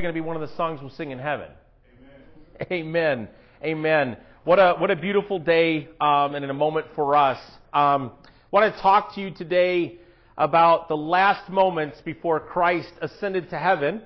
[0.00, 1.50] going to be one of the songs we'll sing in heaven.
[2.72, 3.28] Amen.
[3.62, 4.16] Amen.
[4.42, 7.38] What a what a beautiful day um, and in a moment for us.
[7.74, 8.12] Um,
[8.50, 9.98] want to talk to you today
[10.38, 14.00] about the last moments before Christ ascended to heaven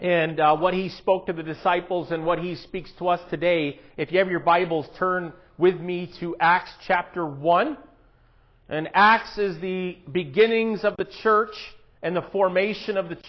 [0.00, 3.80] and uh, what he spoke to the disciples and what he speaks to us today.
[3.96, 7.76] If you have your Bibles, turn with me to Acts chapter 1.
[8.68, 11.56] And Acts is the beginnings of the church
[12.04, 13.26] and the formation of the church.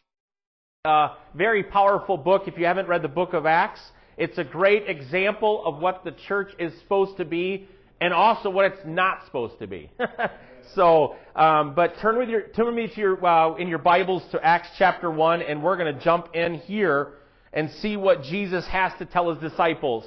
[0.85, 3.79] Uh, very powerful book if you haven't read the book of Acts.
[4.17, 7.69] It's a great example of what the church is supposed to be
[8.01, 9.89] and also what it's not supposed to be.
[10.75, 14.23] so, um, but turn with your turn with me to your uh, in your Bibles
[14.31, 17.13] to Acts chapter one, and we're going to jump in here
[17.53, 20.03] and see what Jesus has to tell his disciples.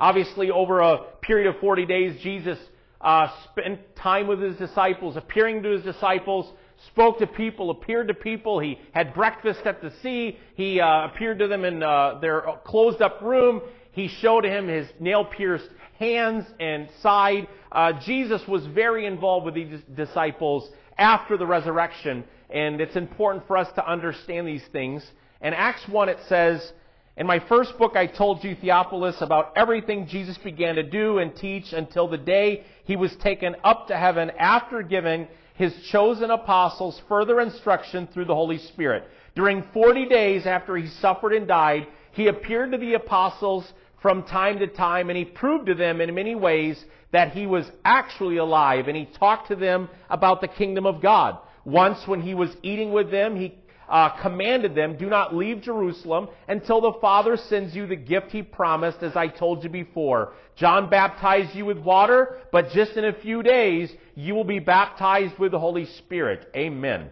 [0.00, 2.58] Obviously, over a period of 40 days, Jesus
[3.02, 6.50] uh, spent time with his disciples, appearing to his disciples,
[6.88, 8.60] spoke to people, appeared to people.
[8.60, 10.38] He had breakfast at the sea.
[10.54, 13.62] He uh, appeared to them in uh, their closed up room.
[13.92, 17.48] He showed him his nail pierced hands and side.
[17.70, 23.56] Uh, Jesus was very involved with these disciples after the resurrection, and it's important for
[23.56, 25.04] us to understand these things.
[25.40, 26.72] In Acts 1, it says,
[27.16, 31.34] In my first book, I told you, Theophilus, about everything Jesus began to do and
[31.34, 37.00] teach until the day he was taken up to heaven after giving his chosen apostles
[37.08, 39.04] further instruction through the Holy Spirit.
[39.34, 44.58] During 40 days after he suffered and died, he appeared to the apostles from time
[44.58, 48.88] to time and he proved to them in many ways that he was actually alive
[48.88, 51.38] and he talked to them about the kingdom of God.
[51.64, 53.54] Once when he was eating with them, he
[53.88, 58.42] uh, commanded them, do not leave Jerusalem until the Father sends you the gift he
[58.42, 60.32] promised, as I told you before.
[60.56, 65.38] John baptized you with water, but just in a few days, you will be baptized
[65.38, 66.48] with the Holy Spirit.
[66.54, 67.00] Amen.
[67.00, 67.10] Amen.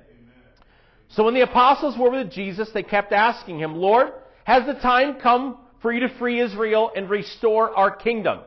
[1.08, 4.12] So when the apostles were with Jesus, they kept asking him, Lord,
[4.44, 8.40] has the time come for you to free Israel and restore our kingdom?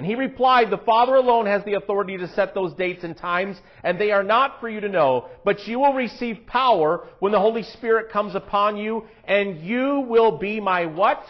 [0.00, 3.60] And he replied, The Father alone has the authority to set those dates and times,
[3.84, 7.38] and they are not for you to know, but you will receive power when the
[7.38, 11.22] Holy Spirit comes upon you, and you will be my what?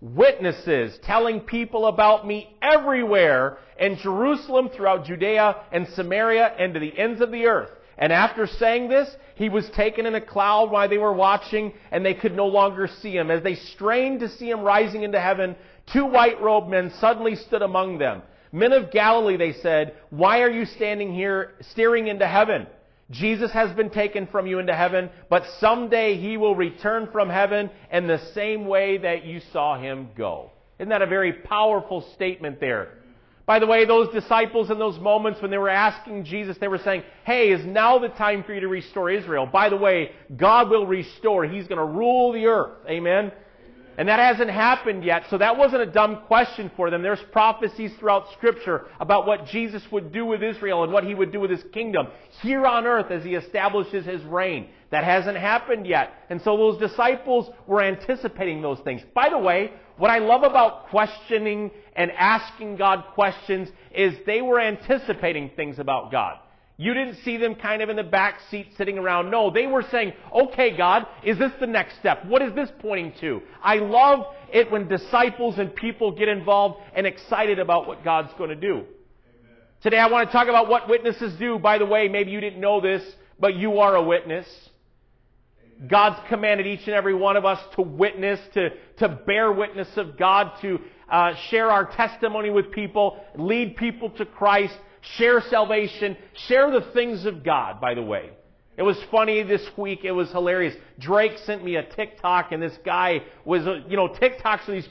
[0.00, 6.96] Witnesses, telling people about me everywhere in Jerusalem, throughout Judea and Samaria, and to the
[6.96, 7.70] ends of the earth.
[7.98, 12.06] And after saying this, he was taken in a cloud while they were watching, and
[12.06, 13.30] they could no longer see him.
[13.30, 15.56] As they strained to see him rising into heaven,
[15.92, 18.22] Two white robed men suddenly stood among them.
[18.52, 22.66] Men of Galilee, they said, why are you standing here staring into heaven?
[23.10, 27.70] Jesus has been taken from you into heaven, but someday he will return from heaven
[27.92, 30.50] in the same way that you saw him go.
[30.78, 32.98] Isn't that a very powerful statement there?
[33.46, 36.78] By the way, those disciples in those moments when they were asking Jesus, they were
[36.78, 39.46] saying, Hey, is now the time for you to restore Israel?
[39.46, 41.44] By the way, God will restore.
[41.44, 42.78] He's going to rule the earth.
[42.88, 43.32] Amen?
[43.96, 47.02] And that hasn't happened yet, so that wasn't a dumb question for them.
[47.02, 51.30] There's prophecies throughout Scripture about what Jesus would do with Israel and what he would
[51.30, 52.08] do with his kingdom
[52.42, 54.68] here on earth as he establishes his reign.
[54.90, 56.12] That hasn't happened yet.
[56.30, 59.02] And so those disciples were anticipating those things.
[59.14, 64.60] By the way, what I love about questioning and asking God questions is they were
[64.60, 66.38] anticipating things about God.
[66.76, 69.30] You didn't see them kind of in the back seat sitting around.
[69.30, 72.24] No, they were saying, okay, God, is this the next step?
[72.26, 73.42] What is this pointing to?
[73.62, 78.50] I love it when disciples and people get involved and excited about what God's going
[78.50, 78.72] to do.
[78.72, 78.86] Amen.
[79.82, 81.60] Today I want to talk about what witnesses do.
[81.60, 83.04] By the way, maybe you didn't know this,
[83.38, 84.46] but you are a witness.
[85.88, 90.16] God's commanded each and every one of us to witness, to, to bear witness of
[90.16, 94.76] God, to uh, share our testimony with people, lead people to Christ,
[95.16, 96.16] share salvation,
[96.48, 98.30] share the things of God, by the way.
[98.76, 100.00] It was funny this week.
[100.04, 100.74] It was hilarious.
[100.98, 104.88] Drake sent me a TikTok and this guy was, uh, you know, TikToks are these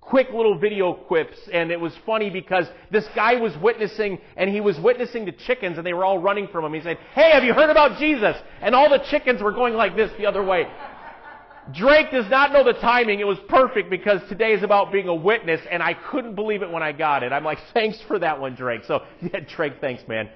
[0.00, 4.60] quick little video quips and it was funny because this guy was witnessing and he
[4.60, 6.74] was witnessing the chickens and they were all running from him.
[6.74, 8.36] He said, Hey, have you heard about Jesus?
[8.60, 10.66] And all the chickens were going like this the other way.
[11.70, 13.20] Drake does not know the timing.
[13.20, 16.70] It was perfect because today is about being a witness, and I couldn't believe it
[16.70, 17.32] when I got it.
[17.32, 18.82] I'm like, thanks for that one, Drake.
[18.86, 20.28] So, yeah, Drake, thanks, man.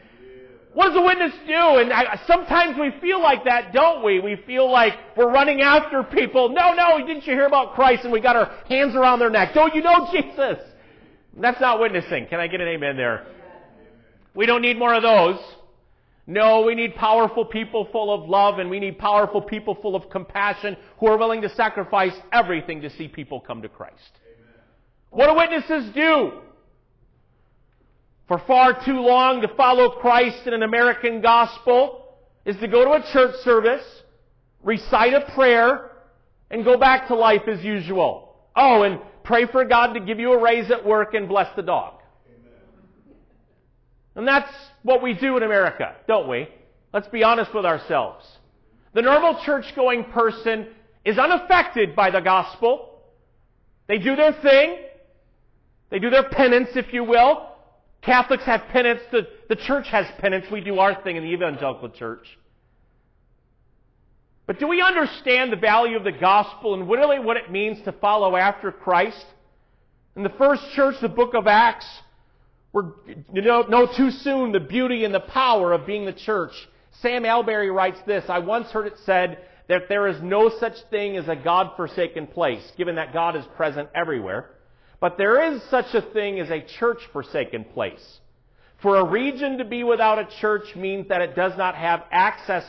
[0.73, 1.79] What does a witness do?
[1.79, 4.21] And I, sometimes we feel like that, don't we?
[4.21, 6.50] We feel like we're running after people.
[6.50, 8.05] No, no, didn't you hear about Christ?
[8.05, 9.55] And we got our hands around their neck.
[9.55, 10.59] Don't you know Jesus?
[11.39, 12.27] That's not witnessing.
[12.27, 13.27] Can I get an amen there?
[14.35, 15.39] We don't need more of those.
[16.26, 20.11] No, we need powerful people full of love and we need powerful people full of
[20.11, 24.11] compassion who are willing to sacrifice everything to see people come to Christ.
[24.26, 24.61] Amen.
[25.11, 26.32] What do witnesses do?
[28.26, 32.93] For far too long to follow Christ in an American gospel is to go to
[32.93, 33.84] a church service,
[34.64, 35.93] recite a prayer,
[36.50, 38.34] and go back to life as usual.
[38.56, 41.62] Oh, and pray for God to give you a raise at work and bless the
[41.62, 41.96] dog.
[44.17, 44.53] And that's
[44.83, 46.49] what we do in America, don't we?
[46.93, 48.27] Let's be honest with ourselves.
[48.95, 50.69] The normal church going person
[51.05, 53.03] is unaffected by the gospel.
[53.87, 54.79] They do their thing.
[55.91, 57.47] They do their penance, if you will.
[58.01, 59.03] Catholics have penance.
[59.13, 60.47] The, the church has penance.
[60.51, 62.27] We do our thing in the evangelical church.
[64.47, 67.93] But do we understand the value of the gospel and really what it means to
[67.93, 69.27] follow after Christ?
[70.15, 71.87] In the first church, the book of Acts,
[72.76, 72.93] we're,
[73.32, 76.52] you know, too soon the beauty and the power of being the church.
[77.00, 81.17] Sam Allberry writes this, I once heard it said that there is no such thing
[81.17, 84.50] as a God-forsaken place, given that God is present everywhere.
[85.00, 88.19] But there is such a thing as a church-forsaken place.
[88.82, 92.64] For a region to be without a church means that it does not have access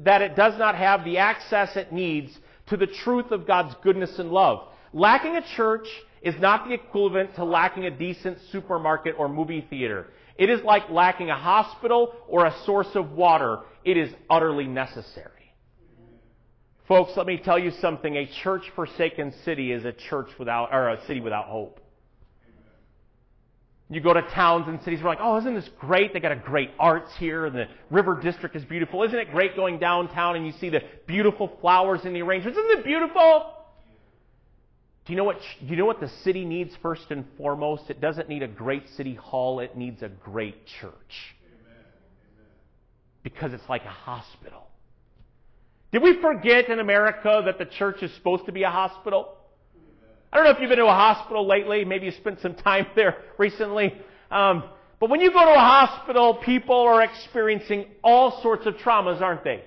[0.00, 4.18] that it does not have the access it needs to the truth of God's goodness
[4.18, 4.68] and love.
[4.92, 5.86] Lacking a church
[6.22, 10.06] is not the equivalent to lacking a decent supermarket or movie theater.
[10.36, 13.60] It is like lacking a hospital or a source of water.
[13.84, 15.30] It is utterly necessary.
[16.88, 18.16] Folks, let me tell you something.
[18.16, 21.80] A church forsaken city is a church without, or a city without hope.
[23.88, 26.12] You go to towns and cities, we're like, oh, isn't this great?
[26.12, 29.04] They got a great arts here, and the river district is beautiful.
[29.04, 32.58] Isn't it great going downtown and you see the beautiful flowers in the arrangements?
[32.58, 33.52] Isn't it beautiful?
[35.06, 37.84] Do you know what, do you know what the city needs first and foremost?
[37.88, 40.92] It doesn't need a great city hall, it needs a great church.
[43.22, 44.66] Because it's like a hospital.
[45.92, 49.36] Did we forget in America that the church is supposed to be a hospital?
[50.32, 51.84] I don't know if you've been to a hospital lately.
[51.84, 53.94] Maybe you spent some time there recently.
[54.30, 54.64] Um,
[54.98, 59.44] but when you go to a hospital, people are experiencing all sorts of traumas, aren't
[59.44, 59.62] they?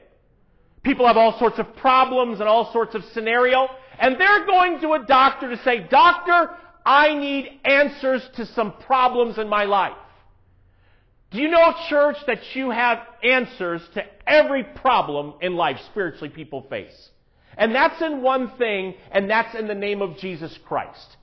[0.83, 3.67] People have all sorts of problems and all sorts of scenario,
[3.99, 6.51] and they're going to a doctor to say, Doctor,
[6.85, 9.97] I need answers to some problems in my life.
[11.31, 16.65] Do you know, church, that you have answers to every problem in life spiritually people
[16.69, 17.09] face?
[17.57, 21.17] And that's in one thing, and that's in the name of Jesus Christ.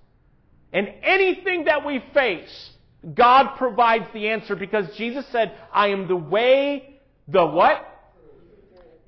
[0.72, 2.70] And anything that we face,
[3.14, 7.84] God provides the answer because Jesus said, I am the way, the what?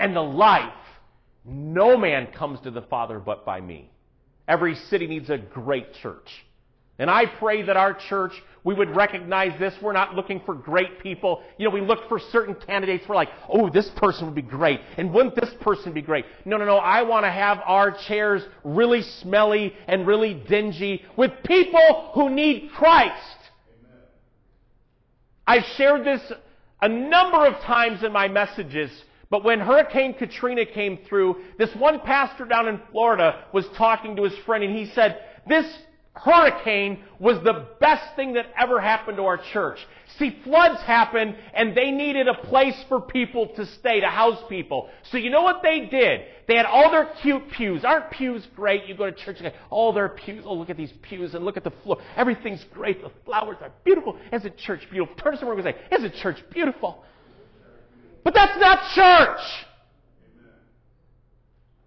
[0.01, 0.73] And the life.
[1.49, 3.91] No man comes to the Father but by me.
[4.47, 6.29] Every city needs a great church.
[6.99, 8.33] And I pray that our church,
[8.65, 9.73] we would recognize this.
[9.81, 11.43] We're not looking for great people.
[11.57, 13.05] You know, we look for certain candidates.
[13.09, 14.81] We're like, oh, this person would be great.
[14.97, 16.25] And wouldn't this person be great?
[16.45, 16.79] No, no, no.
[16.79, 22.73] I want to have our chairs really smelly and really dingy with people who need
[22.75, 23.37] Christ.
[23.87, 24.03] Amen.
[25.47, 26.33] I've shared this
[26.83, 28.91] a number of times in my messages.
[29.31, 34.25] But when Hurricane Katrina came through, this one pastor down in Florida was talking to
[34.25, 35.67] his friend and he said, this
[36.15, 39.79] hurricane was the best thing that ever happened to our church.
[40.19, 44.89] See, floods happened and they needed a place for people to stay, to house people.
[45.11, 46.23] So you know what they did?
[46.49, 47.85] They had all their cute pews.
[47.85, 48.87] Aren't pews great?
[48.87, 50.45] You go to church and all their pews.
[50.47, 51.99] Oh, look at these pews and look at the floor.
[52.17, 53.03] Everything's great.
[53.03, 54.19] The flowers are beautiful.
[54.33, 55.15] Isn't church beautiful?
[55.17, 57.05] Turn to someone and say, isn't church beautiful?
[58.29, 59.41] But that's not church.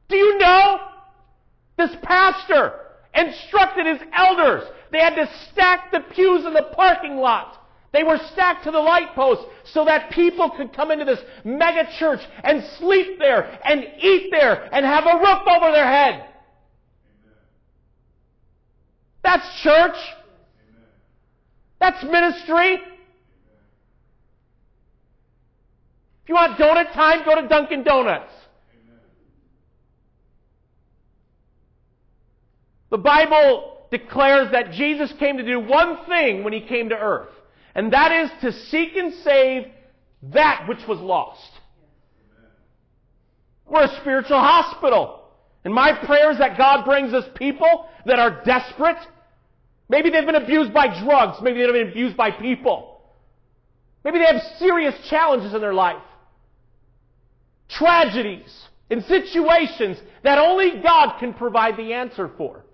[0.09, 0.79] Do you know?
[1.77, 2.73] This pastor,
[3.13, 4.63] instructed his elders.
[4.91, 7.63] They had to stack the pews in the parking lot.
[7.93, 11.87] They were stacked to the light post so that people could come into this mega
[11.99, 16.25] church and sleep there and eat there and have a roof over their head.
[19.23, 19.97] That's church.
[21.79, 22.79] That's ministry.
[26.23, 28.31] If you want donut time, go to Dunkin' Donuts.
[32.91, 37.29] The Bible declares that Jesus came to do one thing when he came to earth,
[37.73, 39.67] and that is to seek and save
[40.23, 41.49] that which was lost.
[43.67, 45.19] We're a spiritual hospital.
[45.63, 48.97] And my prayer is that God brings us people that are desperate.
[49.87, 51.37] Maybe they've been abused by drugs.
[51.41, 53.01] Maybe they've been abused by people.
[54.03, 56.01] Maybe they have serious challenges in their life.
[57.71, 58.51] Tragedies
[58.89, 62.65] and situations that only God can provide the answer for.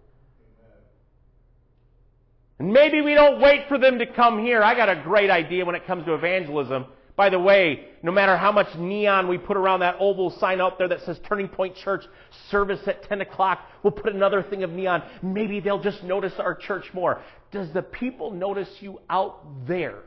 [2.59, 4.63] And maybe we don't wait for them to come here.
[4.63, 6.85] I got a great idea when it comes to evangelism.
[7.15, 10.77] By the way, no matter how much neon we put around that oval sign out
[10.77, 12.03] there that says Turning Point Church
[12.51, 15.01] service at 10 o'clock, we'll put another thing of neon.
[15.23, 17.21] Maybe they'll just notice our church more.
[17.51, 20.06] Does the people notice you out there?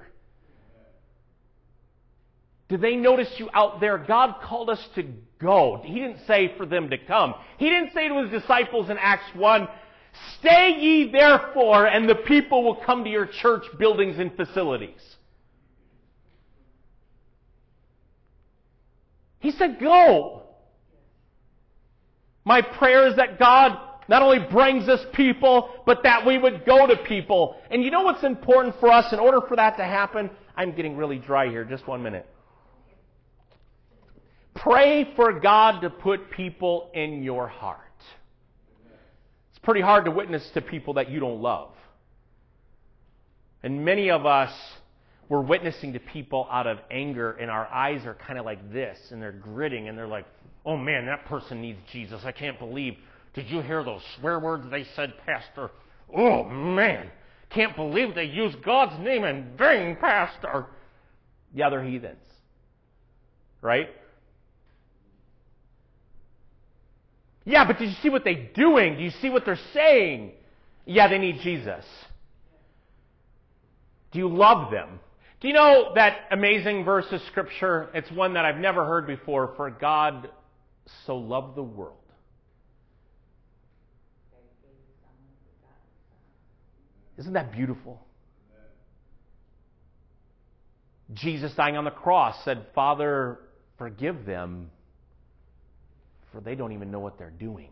[2.70, 3.98] Did they notice you out there?
[3.98, 5.04] God called us to
[5.40, 5.82] go.
[5.84, 7.34] He didn't say for them to come.
[7.58, 9.68] He didn't say to his disciples in Acts 1,
[10.38, 15.00] Stay ye therefore, and the people will come to your church buildings and facilities.
[19.40, 20.44] He said, Go.
[22.44, 26.86] My prayer is that God not only brings us people, but that we would go
[26.86, 27.56] to people.
[27.68, 30.30] And you know what's important for us in order for that to happen?
[30.56, 31.64] I'm getting really dry here.
[31.64, 32.28] Just one minute.
[34.54, 37.78] Pray for God to put people in your heart.
[39.50, 41.70] It's pretty hard to witness to people that you don't love.
[43.62, 44.52] And many of us,
[45.28, 48.98] we're witnessing to people out of anger, and our eyes are kind of like this,
[49.10, 50.26] and they're gritting, and they're like,
[50.64, 52.22] oh man, that person needs Jesus.
[52.24, 52.96] I can't believe.
[53.34, 55.70] Did you hear those swear words they said, Pastor?
[56.14, 57.10] Oh man,
[57.50, 60.66] can't believe they used God's name in vain, Pastor.
[61.54, 62.16] Yeah, they're heathens.
[63.62, 63.90] Right?
[67.44, 68.96] Yeah, but did you see what they're doing?
[68.96, 70.32] Do you see what they're saying?
[70.84, 71.84] Yeah, they need Jesus.
[74.12, 75.00] Do you love them?
[75.40, 77.88] Do you know that amazing verse of Scripture?
[77.94, 79.54] It's one that I've never heard before.
[79.56, 80.28] For God
[81.06, 81.96] so loved the world.
[87.16, 88.00] Isn't that beautiful?
[91.12, 93.38] Jesus dying on the cross said, Father,
[93.78, 94.70] forgive them,
[96.32, 97.68] for they don't even know what they're doing.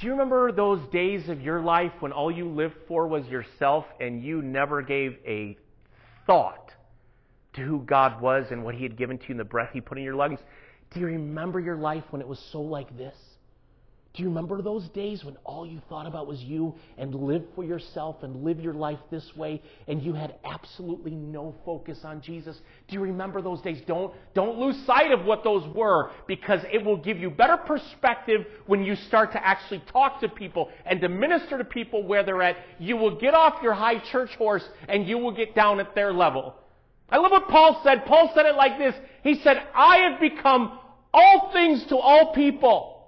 [0.00, 3.84] Do you remember those days of your life when all you lived for was yourself
[4.00, 5.58] and you never gave a
[6.26, 6.72] thought
[7.54, 9.80] to who God was and what He had given to you and the breath He
[9.80, 10.38] put in your lungs?
[10.92, 13.14] Do you remember your life when it was so like this?
[14.12, 17.62] Do you remember those days when all you thought about was you and live for
[17.62, 22.60] yourself and live your life this way and you had absolutely no focus on Jesus?
[22.88, 23.80] Do you remember those days?
[23.86, 28.46] Don't, don't lose sight of what those were because it will give you better perspective
[28.66, 32.42] when you start to actually talk to people and to minister to people where they're
[32.42, 32.56] at.
[32.80, 36.12] You will get off your high church horse and you will get down at their
[36.12, 36.56] level.
[37.10, 38.06] I love what Paul said.
[38.06, 38.94] Paul said it like this.
[39.22, 40.80] He said, I have become
[41.14, 42.99] all things to all people.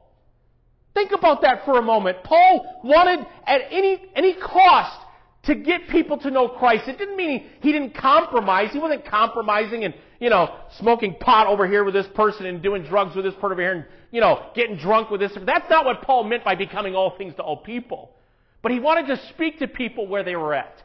[0.94, 2.22] Think about that for a moment.
[2.22, 4.98] Paul wanted at any, any cost
[5.44, 6.86] to get people to know Christ.
[6.86, 8.72] It didn't mean he, he didn't compromise.
[8.72, 12.84] He wasn't compromising and, you know, smoking pot over here with this person and doing
[12.84, 15.32] drugs with this person over here and, you know, getting drunk with this.
[15.34, 18.10] That's not what Paul meant by becoming all things to all people.
[18.62, 20.80] But he wanted to speak to people where they were at.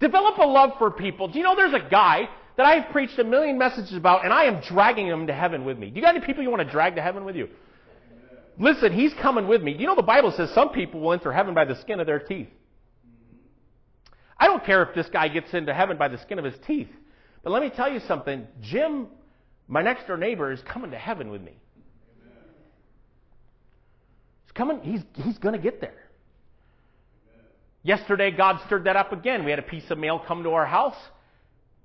[0.00, 1.28] Develop a love for people.
[1.28, 4.44] Do you know there's a guy that I've preached a million messages about and I
[4.44, 5.90] am dragging him to heaven with me?
[5.90, 7.48] Do you got any people you want to drag to heaven with you?
[8.58, 9.74] Listen, he's coming with me.
[9.76, 12.20] You know the Bible says some people will enter heaven by the skin of their
[12.20, 12.48] teeth.
[14.38, 16.88] I don't care if this guy gets into heaven by the skin of his teeth.
[17.42, 18.46] But let me tell you something.
[18.62, 19.08] Jim,
[19.68, 21.52] my next door neighbor, is coming to heaven with me.
[24.44, 25.94] He's coming, he's, he's going to get there.
[27.82, 29.44] Yesterday, God stirred that up again.
[29.44, 30.96] We had a piece of mail come to our house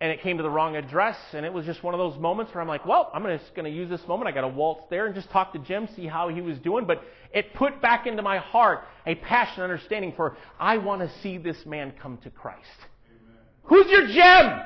[0.02, 2.54] and it came to the wrong address, and it was just one of those moments
[2.54, 4.30] where I'm like, well, I'm just going to use this moment.
[4.30, 6.86] I got to waltz there and just talk to Jim, see how he was doing.
[6.86, 7.04] But
[7.34, 11.66] it put back into my heart a passion, understanding for I want to see this
[11.66, 12.66] man come to Christ.
[13.10, 13.38] Amen.
[13.64, 14.62] Who's your Jim?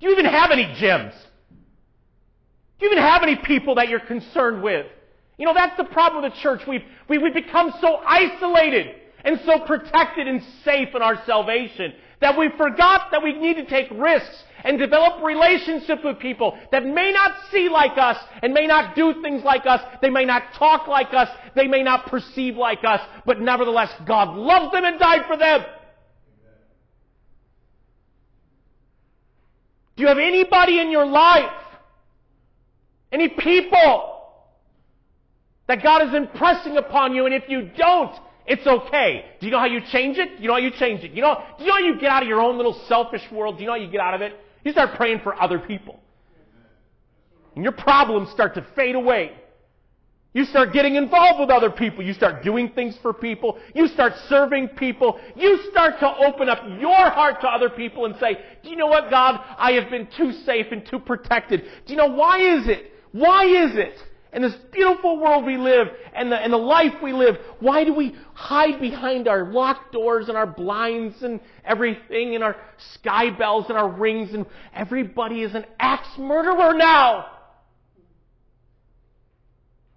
[0.00, 1.14] Do you even have any Jims?
[2.78, 4.86] Do you even have any people that you're concerned with?
[5.38, 6.60] You know, that's the problem with the church.
[6.68, 11.24] We've, we, have we have become so isolated and so protected and safe in our
[11.24, 16.58] salvation that we forgot that we need to take risks and develop relationships with people
[16.72, 19.80] that may not see like us and may not do things like us.
[20.02, 21.28] They may not talk like us.
[21.54, 23.00] They may not perceive like us.
[23.24, 25.64] But nevertheless, God loves them and died for them.
[29.96, 31.50] Do you have anybody in your life?
[33.10, 34.16] Any people
[35.66, 37.26] that God is impressing upon you?
[37.26, 38.14] And if you don't,
[38.48, 39.24] it's okay.
[39.40, 40.40] Do you know how you change it?
[40.40, 41.12] You know how you change it?
[41.12, 43.56] You know, do you know how you get out of your own little selfish world?
[43.56, 44.34] Do you know how you get out of it?
[44.64, 46.00] You start praying for other people.
[47.54, 49.32] And your problems start to fade away.
[50.32, 52.04] You start getting involved with other people.
[52.04, 53.58] You start doing things for people.
[53.74, 55.18] You start serving people.
[55.36, 58.86] You start to open up your heart to other people and say, do you know
[58.86, 59.40] what, God?
[59.58, 61.62] I have been too safe and too protected.
[61.86, 62.92] Do you know why is it?
[63.12, 63.94] Why is it
[64.38, 67.92] in this beautiful world we live and the, and the life we live, why do
[67.92, 72.54] we hide behind our locked doors and our blinds and everything and our
[73.04, 77.26] SkyBells and our rings and everybody is an axe murderer now?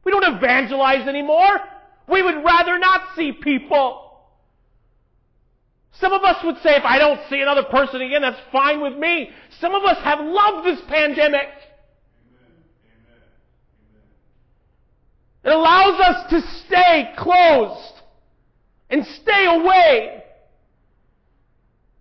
[0.04, 1.60] We don't evangelize anymore.
[2.10, 4.24] We would rather not see people.
[6.00, 8.98] Some of us would say, if I don't see another person again, that's fine with
[8.98, 9.30] me.
[9.60, 11.48] Some of us have loved this pandemic.
[15.44, 18.02] It allows us to stay closed
[18.90, 20.24] and stay away.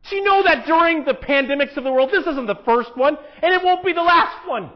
[0.09, 3.17] Do you know that during the pandemics of the world, this isn't the first one,
[3.43, 4.71] and it won't be the last one.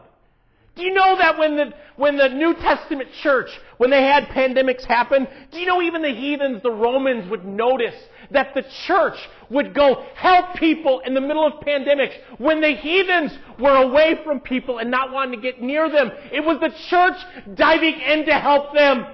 [0.75, 4.85] Do you know that when the, when the New Testament church, when they had pandemics
[4.85, 7.95] happen, do you know even the heathens, the Romans would notice
[8.31, 9.17] that the church
[9.49, 14.39] would go help people in the middle of pandemics when the heathens were away from
[14.39, 16.11] people and not wanting to get near them.
[16.31, 17.17] It was the church
[17.55, 19.05] diving in to help them.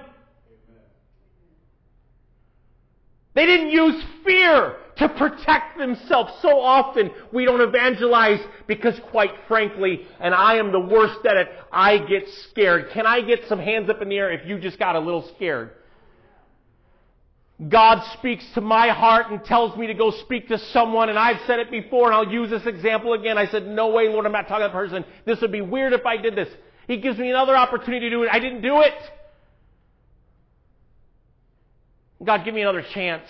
[3.34, 6.32] They didn't use fear to protect themselves.
[6.42, 11.48] So often we don't evangelize because quite frankly, and I am the worst at it,
[11.70, 12.90] I get scared.
[12.92, 15.26] Can I get some hands up in the air if you just got a little
[15.34, 15.70] scared?
[17.68, 21.40] God speaks to my heart and tells me to go speak to someone, and I've
[21.46, 23.38] said it before, and I'll use this example again.
[23.38, 25.04] I said, no way, Lord, I'm not talking to that person.
[25.26, 26.48] This would be weird if I did this.
[26.88, 28.30] He gives me another opportunity to do it.
[28.32, 28.94] I didn't do it.
[32.24, 33.26] God, give me another chance.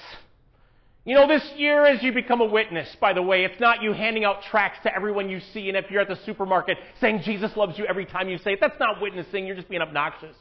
[1.05, 3.93] You know, this year as you become a witness, by the way, it's not you
[3.93, 7.57] handing out tracts to everyone you see, and if you're at the supermarket saying Jesus
[7.57, 10.37] loves you every time you say it, that's not witnessing, you're just being obnoxious.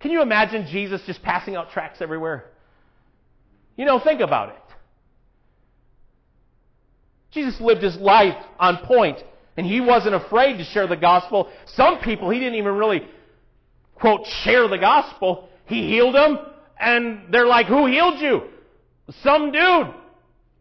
[0.00, 2.44] Can you imagine Jesus just passing out tracts everywhere?
[3.76, 4.62] You know, think about it.
[7.32, 9.18] Jesus lived his life on point,
[9.56, 11.50] and he wasn't afraid to share the gospel.
[11.66, 13.06] Some people, he didn't even really,
[13.94, 15.48] quote, share the gospel.
[15.66, 16.38] He healed them,
[16.80, 18.42] and they're like, who healed you?
[19.22, 19.94] Some dude.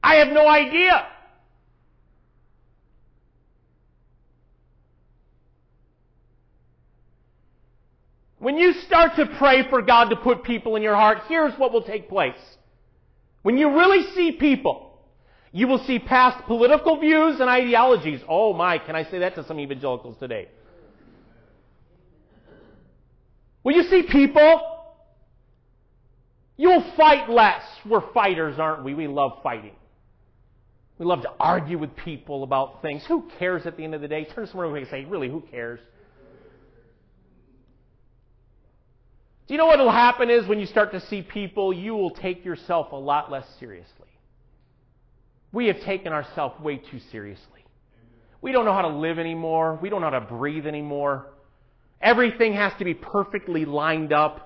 [0.04, 1.08] I have no idea.
[8.46, 11.74] When you start to pray for God to put people in your heart, here's what
[11.74, 12.38] will take place.
[13.42, 15.00] When you really see people,
[15.52, 18.22] you will see past political views and ideologies.
[18.30, 20.48] Oh my, can I say that to some evangelicals today?
[23.64, 24.62] When you see people,
[26.58, 27.64] You'll fight less.
[27.86, 28.94] We're fighters, aren't we?
[28.94, 29.76] We love fighting.
[30.98, 33.04] We love to argue with people about things.
[33.08, 34.24] Who cares at the end of the day?
[34.24, 35.80] Turn to someone and say, really, who cares?
[39.48, 42.12] Do you know what will happen is when you start to see people, you will
[42.12, 43.92] take yourself a lot less seriously.
[45.52, 47.46] We have taken ourselves way too seriously.
[48.42, 49.80] We don't know how to live anymore.
[49.82, 51.28] We don't know how to breathe anymore.
[52.02, 54.46] Everything has to be perfectly lined up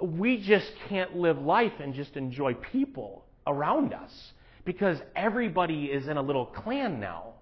[0.00, 4.32] we just can't live life and just enjoy people around us
[4.64, 7.34] because everybody is in a little clan now.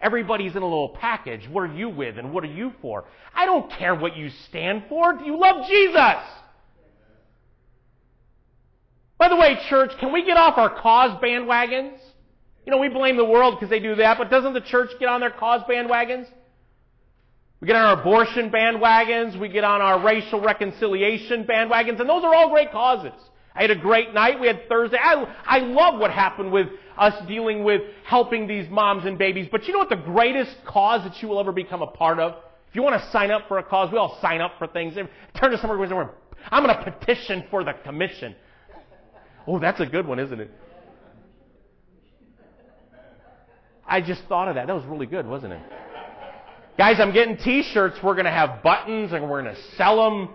[0.00, 1.48] Everybody's in a little package.
[1.48, 3.06] What are you with and what are you for?
[3.34, 5.14] I don't care what you stand for.
[5.14, 6.22] Do you love Jesus?
[9.18, 11.98] By the way, church, can we get off our cause bandwagons?
[12.64, 15.08] You know, we blame the world because they do that, but doesn't the church get
[15.08, 16.26] on their cause bandwagons?
[17.60, 22.24] We get on our abortion bandwagons, we get on our racial reconciliation bandwagons, and those
[22.24, 23.12] are all great causes.
[23.54, 24.38] I had a great night.
[24.38, 24.98] We had Thursday.
[25.00, 25.14] I,
[25.46, 26.66] I love what happened with
[26.98, 29.48] us dealing with helping these moms and babies.
[29.50, 32.34] But you know what the greatest cause that you will ever become a part of?
[32.68, 34.94] If you want to sign up for a cause, we all sign up for things.
[34.94, 36.10] Turn to someone and
[36.50, 38.36] I'm going to petition for the commission.
[39.46, 40.50] Oh, that's a good one, isn't it?
[43.86, 44.66] I just thought of that.
[44.66, 45.62] That was really good, wasn't it?
[46.76, 47.96] Guys, I'm getting t-shirts.
[48.02, 50.28] We're going to have buttons and we're going to sell them.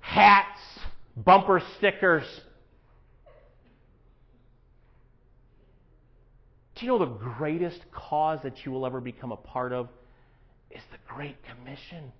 [0.00, 0.60] Hats,
[1.16, 2.24] bumper stickers.
[6.76, 9.88] Do you know the greatest cause that you will ever become a part of
[10.70, 12.12] is the Great Commission?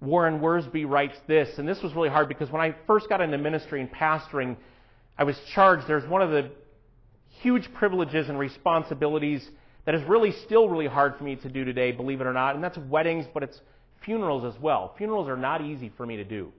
[0.00, 3.38] Warren Wiersbe writes this, and this was really hard because when I first got into
[3.38, 4.56] ministry and pastoring,
[5.16, 5.86] I was charged.
[5.88, 6.50] There's one of the
[7.40, 9.48] huge privileges and responsibilities
[9.86, 12.54] that is really still really hard for me to do today, believe it or not.
[12.54, 13.60] And that's weddings, but it's
[14.04, 14.94] funerals as well.
[14.98, 16.52] Funerals are not easy for me to do.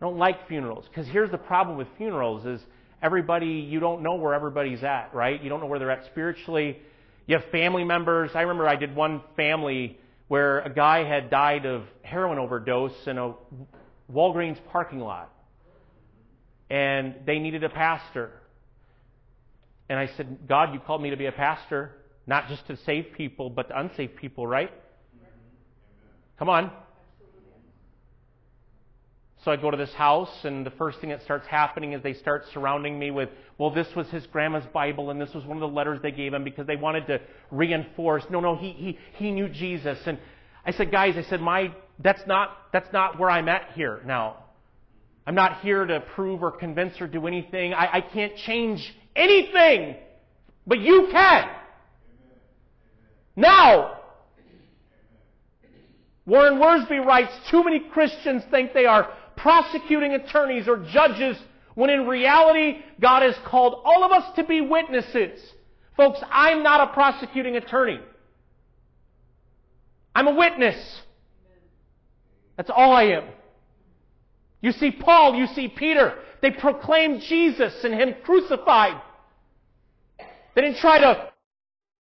[0.00, 2.60] I don't like funerals because here's the problem with funerals is
[3.02, 5.42] everybody, you don't know where everybody's at, right?
[5.42, 6.78] You don't know where they're at spiritually.
[7.26, 8.30] You have family members.
[8.34, 9.98] I remember I did one family
[10.30, 13.34] where a guy had died of heroin overdose in a
[14.14, 15.28] Walgreens parking lot.
[16.70, 18.30] And they needed a pastor.
[19.88, 21.96] And I said, God, you called me to be a pastor,
[22.28, 24.70] not just to save people, but to unsave people, right?
[26.38, 26.70] Come on.
[29.44, 32.12] So I go to this house, and the first thing that starts happening is they
[32.12, 35.62] start surrounding me with, well, this was his grandma's Bible, and this was one of
[35.62, 39.30] the letters they gave him because they wanted to reinforce, no, no, he, he, he
[39.30, 39.98] knew Jesus.
[40.04, 40.18] And
[40.66, 41.72] I said, guys, I said, my
[42.02, 44.44] that's not, that's not where I'm at here now.
[45.26, 47.72] I'm not here to prove or convince or do anything.
[47.74, 49.96] I, I can't change anything,
[50.66, 51.48] but you can.
[53.36, 53.98] Now,
[56.26, 61.36] Warren Wiersbe writes, too many Christians think they are prosecuting attorneys or judges
[61.74, 65.40] when in reality, God has called all of us to be witnesses.
[65.96, 68.00] Folks, I'm not a prosecuting attorney.
[70.14, 70.76] I'm a witness.
[72.56, 73.24] That's all I am.
[74.60, 76.18] You see Paul, you see Peter.
[76.42, 79.00] They proclaimed Jesus and Him crucified.
[80.54, 81.30] They didn't try to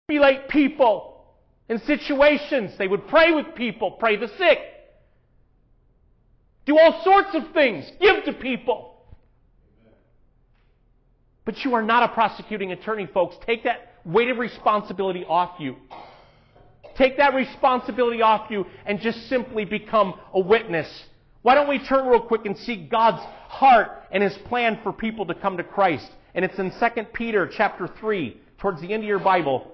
[0.10, 1.26] manipulate people
[1.70, 2.72] in situations.
[2.78, 4.60] They would pray with people, pray the sick,
[6.66, 8.96] do all sorts of things, give to people.
[11.44, 13.36] But you are not a prosecuting attorney, folks.
[13.46, 15.76] Take that weight of responsibility off you.
[16.96, 20.88] Take that responsibility off you and just simply become a witness.
[21.42, 25.26] Why don't we turn real quick and see God's heart and His plan for people
[25.26, 26.10] to come to Christ?
[26.36, 29.72] And it's in 2 Peter chapter 3, towards the end of your Bible.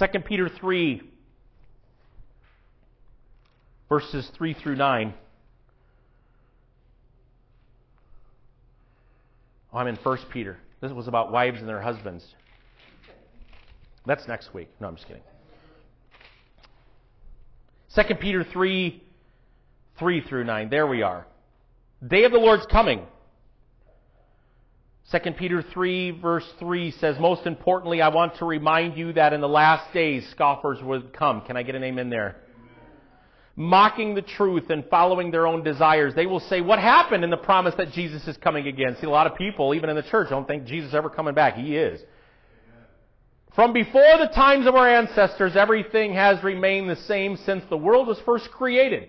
[0.00, 1.02] 2 Peter 3,
[3.90, 5.12] verses 3 through 9.
[9.72, 10.56] Oh, I'm in 1 Peter.
[10.80, 12.24] This was about wives and their husbands.
[14.06, 14.70] That's next week.
[14.80, 15.22] No, I'm just kidding.
[17.94, 19.02] 2 Peter 3,
[19.98, 20.70] 3 through 9.
[20.70, 21.26] There we are.
[22.06, 23.02] Day of the Lord's coming.
[25.12, 29.40] 2 Peter 3 verse 3 says, Most importantly, I want to remind you that in
[29.40, 31.40] the last days scoffers would come.
[31.42, 32.36] Can I get a name in there?
[33.56, 36.14] Mocking the truth and following their own desires.
[36.14, 38.96] They will say, what happened in the promise that Jesus is coming again?
[39.00, 41.34] See, a lot of people, even in the church, don't think Jesus is ever coming
[41.34, 41.56] back.
[41.56, 42.00] He is.
[43.56, 48.06] From before the times of our ancestors, everything has remained the same since the world
[48.06, 49.08] was first created.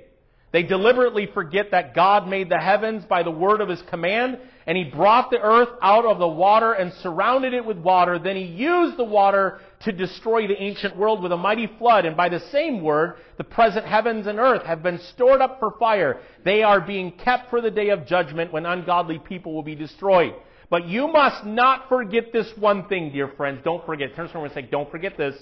[0.51, 4.37] They deliberately forget that God made the heavens by the word of his command,
[4.67, 8.19] and he brought the earth out of the water and surrounded it with water.
[8.19, 12.17] Then he used the water to destroy the ancient world with a mighty flood, and
[12.17, 16.19] by the same word, the present heavens and earth have been stored up for fire.
[16.43, 20.33] They are being kept for the day of judgment when ungodly people will be destroyed.
[20.69, 23.61] But you must not forget this one thing, dear friends.
[23.63, 24.15] Don't forget.
[24.15, 25.35] Turn to someone and say, don't forget this.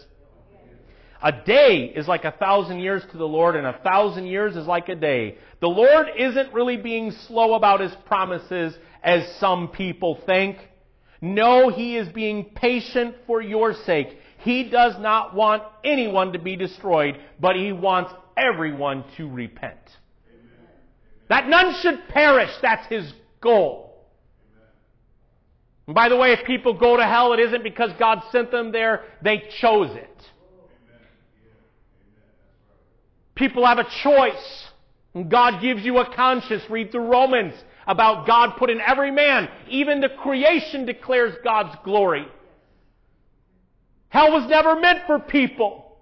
[1.22, 4.66] A day is like a thousand years to the Lord, and a thousand years is
[4.66, 5.38] like a day.
[5.60, 10.58] The Lord isn't really being slow about His promises as some people think.
[11.20, 14.18] No, He is being patient for your sake.
[14.40, 19.76] He does not want anyone to be destroyed, but He wants everyone to repent.
[20.30, 20.68] Amen.
[21.28, 23.90] That none should perish, that's His goal.
[25.86, 29.04] By the way, if people go to hell, it isn't because God sent them there,
[29.22, 30.30] they chose it.
[33.40, 34.68] People have a choice.
[35.30, 36.62] God gives you a conscience.
[36.70, 37.54] Read through Romans
[37.88, 39.50] about God put in every man.
[39.70, 42.28] Even the creation declares God's glory.
[44.10, 45.98] Hell was never meant for people.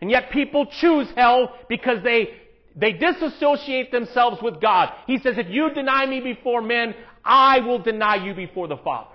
[0.00, 2.34] And yet people choose hell because they,
[2.74, 4.92] they disassociate themselves with God.
[5.06, 9.14] He says, if you deny me before men, I will deny you before the Father.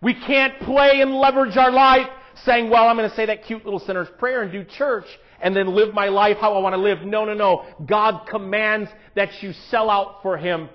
[0.00, 2.08] We can't play and leverage our life
[2.44, 5.06] saying, well, I'm going to say that cute little sinner's prayer and do church
[5.40, 7.02] and then live my life how I want to live.
[7.02, 7.66] No, no, no.
[7.86, 10.68] God commands that you sell out for Him.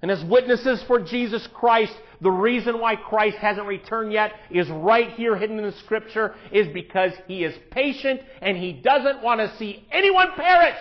[0.00, 5.10] And as witnesses for Jesus Christ, the reason why Christ hasn't returned yet is right
[5.12, 9.56] here hidden in the scripture is because He is patient and He doesn't want to
[9.56, 10.78] see anyone perish.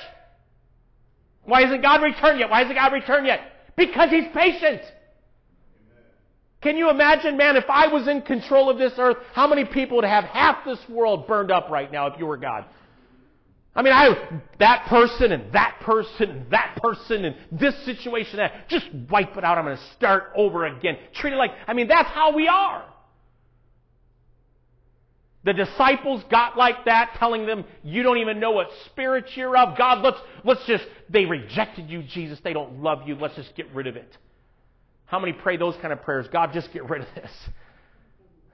[1.46, 2.50] Why hasn't God returned yet?
[2.50, 3.40] Why hasn't God returned yet?
[3.76, 4.82] Because He's patient.
[6.62, 9.98] Can you imagine, man, if I was in control of this earth, how many people
[9.98, 12.66] would have half this world burned up right now if you were God?
[13.78, 18.68] I mean, I that person and that person and that person and this situation, that
[18.70, 19.60] just wipe it out.
[19.60, 20.98] I'm going to start over again.
[21.13, 22.84] Treat it like, I mean, that's how we are.
[25.44, 29.78] The disciples got like that, telling them, you don't even know what spirit you're of.
[29.78, 32.40] God, let's, let's just, they rejected you, Jesus.
[32.44, 33.13] They don't love you.
[33.13, 34.12] Let's just get rid of it.
[35.06, 36.26] How many pray those kind of prayers?
[36.34, 37.32] God, just get rid of this.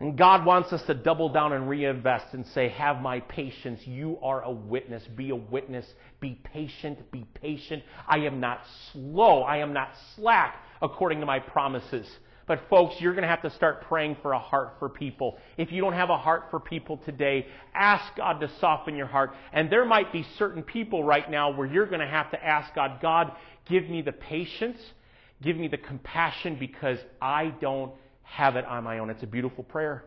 [0.03, 3.79] And God wants us to double down and reinvest and say, Have my patience.
[3.87, 5.01] You are a witness.
[5.15, 5.85] Be a witness.
[6.19, 7.09] Be patient.
[7.09, 7.83] Be patient.
[8.05, 8.59] I am not
[8.91, 9.43] slow.
[9.43, 12.05] I am not slack according to my promises.
[12.47, 15.37] But folks, you're going to have to start praying for a heart for people.
[15.55, 19.33] If you don't have a heart for people today, ask God to soften your heart.
[19.53, 22.75] And there might be certain people right now where you're going to have to ask
[22.75, 23.31] God, God,
[23.69, 24.79] give me the patience,
[25.41, 29.09] give me the compassion because I don't have it on my own.
[29.09, 30.03] It's a beautiful prayer.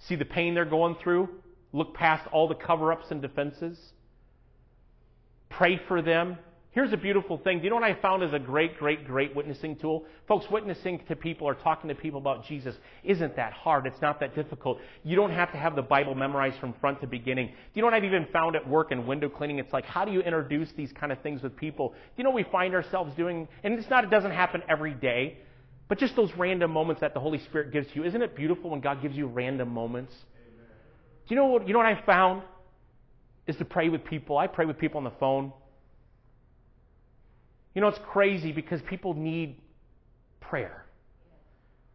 [0.00, 1.28] See the pain they're going through?
[1.72, 3.78] Look past all the cover ups and defenses.
[5.48, 6.38] Pray for them.
[6.72, 7.58] Here's a beautiful thing.
[7.58, 10.04] Do you know what I found is a great, great, great witnessing tool?
[10.28, 13.86] Folks, witnessing to people or talking to people about Jesus isn't that hard.
[13.86, 14.78] It's not that difficult.
[15.02, 17.48] You don't have to have the Bible memorized from front to beginning.
[17.48, 19.58] Do you know what I've even found at work in window cleaning?
[19.58, 21.88] It's like, how do you introduce these kind of things with people?
[21.88, 23.48] Do you know what we find ourselves doing?
[23.64, 25.38] And it's not, it doesn't happen every day,
[25.90, 28.04] but just those random moments that the Holy Spirit gives you.
[28.04, 30.14] Isn't it beautiful when God gives you random moments?
[30.36, 30.68] Amen.
[31.26, 32.42] Do you know what, you know what I found?
[33.48, 34.38] Is to pray with people.
[34.38, 35.52] I pray with people on the phone.
[37.74, 39.56] You know, it's crazy because people need
[40.40, 40.86] prayer.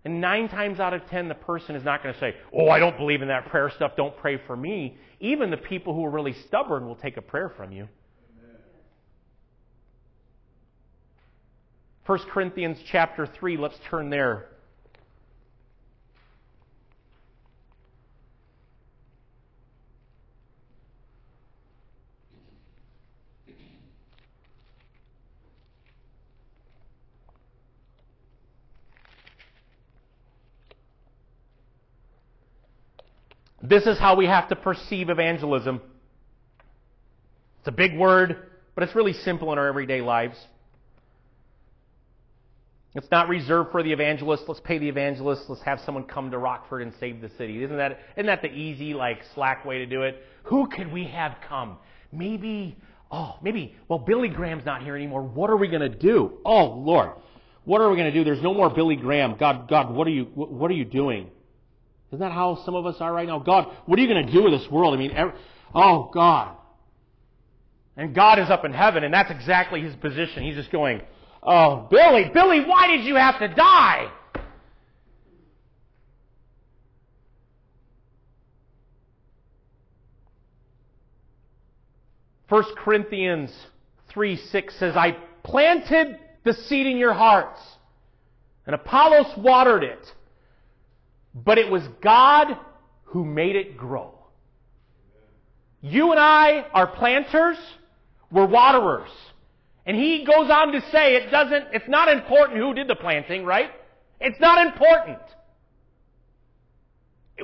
[0.03, 2.79] And nine times out of ten, the person is not going to say, Oh, I
[2.79, 3.93] don't believe in that prayer stuff.
[3.95, 4.97] Don't pray for me.
[5.21, 7.87] Even the people who are really stubborn will take a prayer from you.
[12.05, 14.45] 1 Corinthians chapter 3, let's turn there.
[33.67, 35.81] This is how we have to perceive evangelism.
[37.59, 38.37] It's a big word,
[38.75, 40.37] but it's really simple in our everyday lives.
[42.95, 44.45] It's not reserved for the evangelist.
[44.47, 45.43] Let's pay the evangelist.
[45.49, 47.61] Let's have someone come to Rockford and save the city.
[47.61, 50.23] Isn't that, isn't that the easy, like, slack way to do it?
[50.43, 51.77] Who could we have come?
[52.13, 52.77] Maybe,
[53.11, 55.23] oh, maybe, well, Billy Graham's not here anymore.
[55.23, 56.37] What are we going to do?
[56.45, 57.11] Oh, Lord.
[57.65, 58.23] What are we going to do?
[58.23, 59.35] There's no more Billy Graham.
[59.37, 61.29] God, God, what are you, what are you doing?
[62.09, 63.39] Isn't that how some of us are right now?
[63.39, 64.93] God, what are you going to do with this world?
[64.93, 65.33] I mean, every,
[65.73, 66.55] oh, God.
[67.97, 70.43] And God is up in heaven, and that's exactly his position.
[70.43, 71.01] He's just going,
[71.45, 74.11] oh, Billy, Billy, why did you have to die?
[82.49, 83.51] First Corinthians
[84.13, 87.59] 3 6 says, I planted the seed in your hearts,
[88.65, 90.11] and Apollos watered it
[91.35, 92.57] but it was God
[93.05, 94.13] who made it grow.
[95.81, 97.57] You and I are planters,
[98.31, 99.09] we're waterers.
[99.85, 103.45] And he goes on to say it doesn't, it's not important who did the planting,
[103.45, 103.69] right?
[104.19, 105.19] It's not important.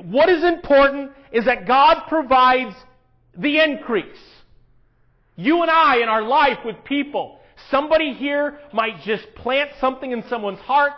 [0.02, 2.74] What is important is that God provides
[3.36, 4.18] the increase.
[5.36, 7.38] You and I in our life with people,
[7.70, 10.92] somebody here might just plant something in someone's heart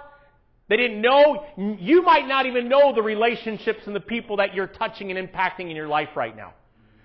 [0.69, 4.67] they didn't know, you might not even know the relationships and the people that you're
[4.67, 6.55] touching and impacting in your life right now.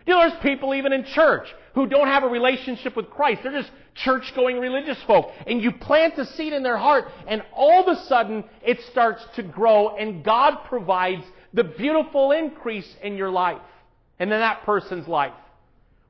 [0.05, 3.41] You know, there's people even in church who don't have a relationship with Christ.
[3.43, 5.31] They're just church going religious folk.
[5.45, 9.23] And you plant a seed in their heart, and all of a sudden it starts
[9.35, 13.61] to grow, and God provides the beautiful increase in your life
[14.19, 15.33] and in that person's life.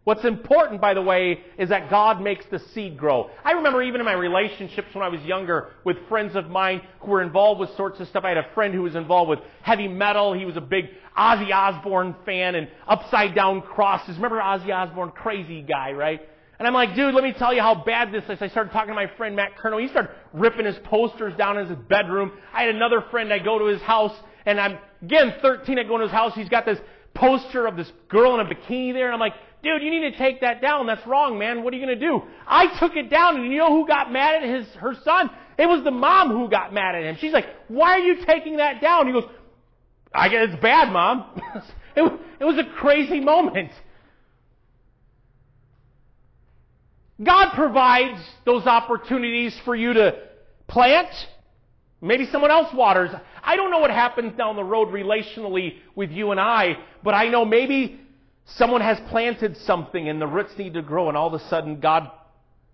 [0.06, 3.30] What's important, by the way, is that God makes the seed grow.
[3.44, 7.12] I remember even in my relationships when I was younger with friends of mine who
[7.12, 8.24] were involved with sorts of stuff.
[8.24, 10.34] I had a friend who was involved with heavy metal.
[10.34, 10.86] He was a big
[11.18, 14.16] Ozzy Osbourne fan and upside down crosses.
[14.16, 15.12] Remember Ozzy Osbourne?
[15.12, 16.22] Crazy guy, right?
[16.58, 18.42] And I'm like, dude, let me tell you how bad this is.
[18.42, 19.82] I started talking to my friend Matt Kerno.
[19.82, 22.32] He started ripping his posters down in his bedroom.
[22.54, 24.14] I had another friend, I go to his house,
[24.46, 26.34] and I'm, again, 13, I go to his house.
[26.36, 26.80] He's got this
[27.14, 29.34] poster of this girl in a bikini there, and I'm like,
[29.64, 30.88] dude, you need to take that down.
[30.88, 31.64] That's wrong, man.
[31.64, 32.22] What are you going to do?
[32.48, 35.30] I took it down, and you know who got mad at his her son?
[35.58, 37.18] It was the mom who got mad at him.
[37.20, 39.30] She's like, "Why are you taking that down?" He goes,
[40.14, 41.26] "I guess it's bad, mom."
[41.96, 43.72] it, it was a crazy moment.
[47.22, 50.16] God provides those opportunities for you to
[50.68, 51.10] plant.
[52.02, 53.12] Maybe someone else waters.
[53.44, 57.28] I don't know what happens down the road relationally with you and I, but I
[57.28, 58.00] know maybe
[58.56, 61.80] Someone has planted something and the roots need to grow, and all of a sudden
[61.80, 62.12] God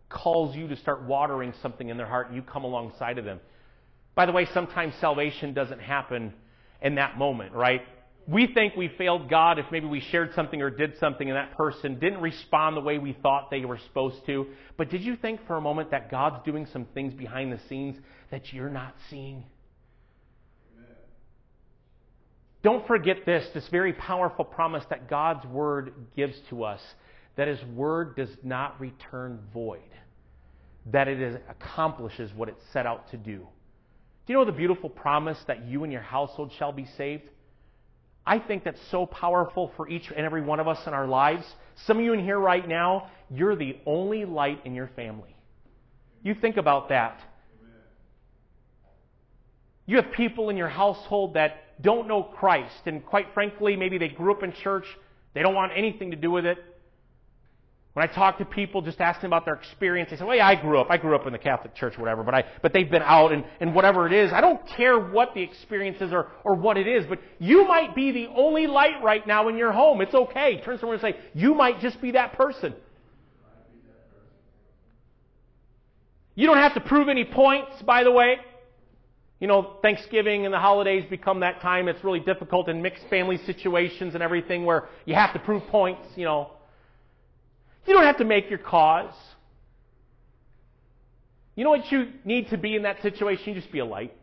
[0.10, 3.40] calls you to start watering something in their heart, and you come alongside of them.
[4.16, 6.34] By the way, sometimes salvation doesn't happen
[6.82, 7.82] in that moment, right?
[8.28, 11.56] We think we failed God if maybe we shared something or did something and that
[11.56, 14.48] person didn't respond the way we thought they were supposed to.
[14.78, 17.98] But did you think for a moment that God's doing some things behind the scenes
[18.32, 19.44] that you're not seeing?
[22.66, 26.82] Don't forget this, this very powerful promise that God's Word gives to us
[27.38, 29.82] that His Word does not return void.
[30.88, 33.48] that it is, accomplishes what it set out to do.
[34.26, 37.30] Do you know the beautiful promise that you and your household shall be saved?
[38.26, 41.46] I think that's so powerful for each and every one of us in our lives.
[41.86, 45.36] Some of you in here right now, you're the only light in your family.
[46.24, 47.20] You think about that.
[49.86, 54.08] You have people in your household that don't know Christ, and quite frankly, maybe they
[54.08, 54.86] grew up in church,
[55.34, 56.58] they don't want anything to do with it.
[57.94, 60.48] When I talk to people, just ask them about their experience, they say, well, yeah,
[60.48, 60.88] I grew up.
[60.90, 63.46] I grew up in the Catholic Church whatever, but, I, but they've been out and,
[63.62, 64.34] and whatever it is.
[64.34, 67.96] I don't care what the experience is or, or what it is, but you might
[67.96, 70.02] be the only light right now in your home.
[70.02, 70.60] It's okay.
[70.60, 72.74] Turn to someone and say, you might just be that person.
[76.36, 78.40] You don't have to prove any points, by the way.
[79.46, 81.88] You know, Thanksgiving and the holidays become that time.
[81.88, 86.08] It's really difficult in mixed family situations and everything where you have to prove points,
[86.16, 86.50] you know.
[87.86, 89.14] You don't have to make your cause.
[91.54, 93.54] You know what you need to be in that situation?
[93.54, 94.18] You just be a light.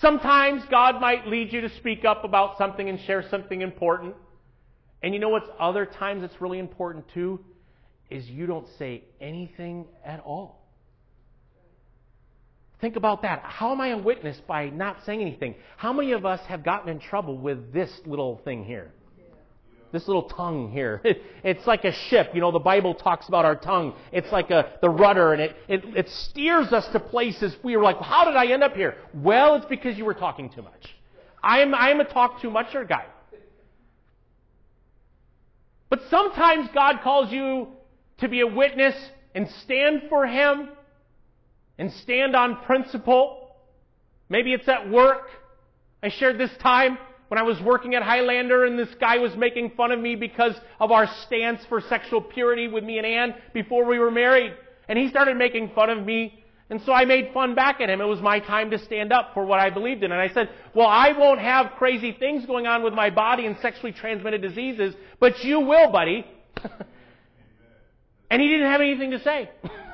[0.00, 4.16] Sometimes God might lead you to speak up about something and share something important.
[5.00, 7.38] And you know what's other times it's really important too?
[8.10, 10.59] Is you don't say anything at all.
[12.80, 13.42] Think about that.
[13.42, 15.54] How am I a witness by not saying anything?
[15.76, 18.92] How many of us have gotten in trouble with this little thing here?
[19.92, 21.00] this little tongue here.
[21.44, 22.30] it's like a ship.
[22.34, 23.94] You know, the Bible talks about our tongue.
[24.12, 27.82] It's like a, the rudder, and it, it, it steers us to places we are
[27.82, 28.96] like, how did I end up here?
[29.14, 30.94] Well, it's because you were talking too much.
[31.42, 33.06] I am, I am a talk too mucher guy.
[35.88, 37.68] But sometimes God calls you
[38.18, 38.94] to be a witness
[39.34, 40.68] and stand for Him
[41.80, 43.56] and stand on principle.
[44.28, 45.28] Maybe it's at work.
[46.02, 49.70] I shared this time when I was working at Highlander and this guy was making
[49.78, 53.86] fun of me because of our stance for sexual purity with me and Ann before
[53.86, 54.52] we were married.
[54.90, 56.44] And he started making fun of me.
[56.68, 58.02] And so I made fun back at him.
[58.02, 60.12] It was my time to stand up for what I believed in.
[60.12, 63.56] And I said, well, I won't have crazy things going on with my body and
[63.62, 66.26] sexually transmitted diseases, but you will, buddy.
[68.30, 69.50] and he didn't have anything to say.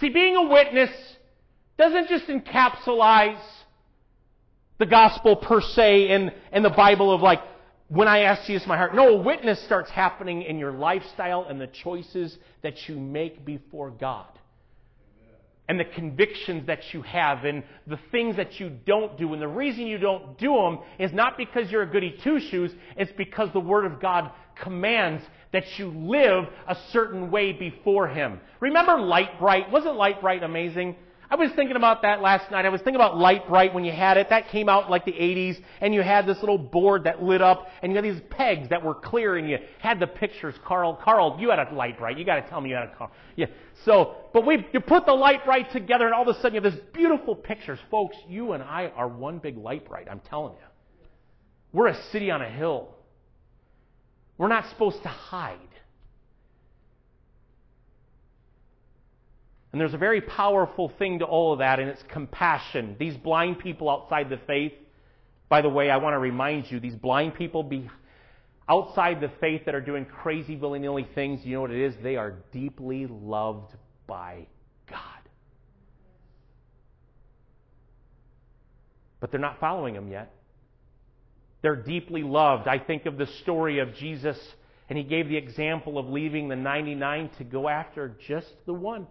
[0.00, 0.90] See, being a witness
[1.76, 3.40] doesn't just encapsulate
[4.78, 7.40] the gospel per se in, in the Bible of like,
[7.88, 8.94] when I ask Jesus my heart.
[8.94, 13.90] No, a witness starts happening in your lifestyle and the choices that you make before
[13.90, 14.26] God.
[15.68, 19.34] And the convictions that you have and the things that you don't do.
[19.34, 22.72] And the reason you don't do them is not because you're a goody two shoes,
[22.96, 24.30] it's because the Word of God
[24.62, 28.40] commands that you live a certain way before Him.
[28.60, 29.70] Remember Lite-Brite?
[29.70, 30.96] Wasn't Lite-Brite amazing?
[31.30, 32.64] I was thinking about that last night.
[32.64, 34.30] I was thinking about Lite-Brite when you had it.
[34.30, 37.42] That came out in like the 80s, and you had this little board that lit
[37.42, 40.54] up, and you had these pegs that were clear, and you had the pictures.
[40.64, 42.16] Carl, Carl, you had a Lite-Brite.
[42.16, 43.10] You got to tell me you had a Carl.
[43.36, 43.46] Yeah.
[43.84, 46.72] So, but we you put the Lite-Brite together, and all of a sudden you have
[46.72, 48.16] this beautiful pictures, folks.
[48.26, 50.08] You and I are one big Lite-Brite.
[50.10, 50.66] I'm telling you.
[51.72, 52.88] We're a city on a hill.
[54.38, 55.58] We're not supposed to hide.
[59.72, 62.96] And there's a very powerful thing to all of that, and it's compassion.
[62.98, 64.72] These blind people outside the faith,
[65.48, 67.88] by the way, I want to remind you, these blind people be
[68.68, 71.94] outside the faith that are doing crazy, willy nilly things, you know what it is?
[72.02, 73.74] They are deeply loved
[74.06, 74.46] by
[74.88, 75.00] God.
[79.20, 80.34] But they're not following Him yet.
[81.60, 82.68] They're deeply loved.
[82.68, 84.38] I think of the story of Jesus,
[84.88, 89.06] and He gave the example of leaving the 99 to go after just the one.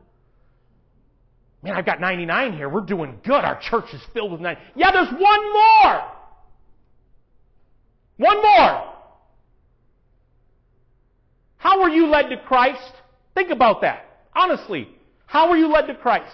[1.64, 2.70] Man, I've got 99 here.
[2.70, 3.44] We're doing good.
[3.44, 4.72] Our church is filled with 99.
[4.76, 6.12] Yeah, there's one more.
[8.18, 8.94] One more.
[11.58, 12.94] How were you led to Christ?
[13.34, 14.06] Think about that.
[14.36, 14.88] Honestly,
[15.26, 16.32] how were you led to Christ?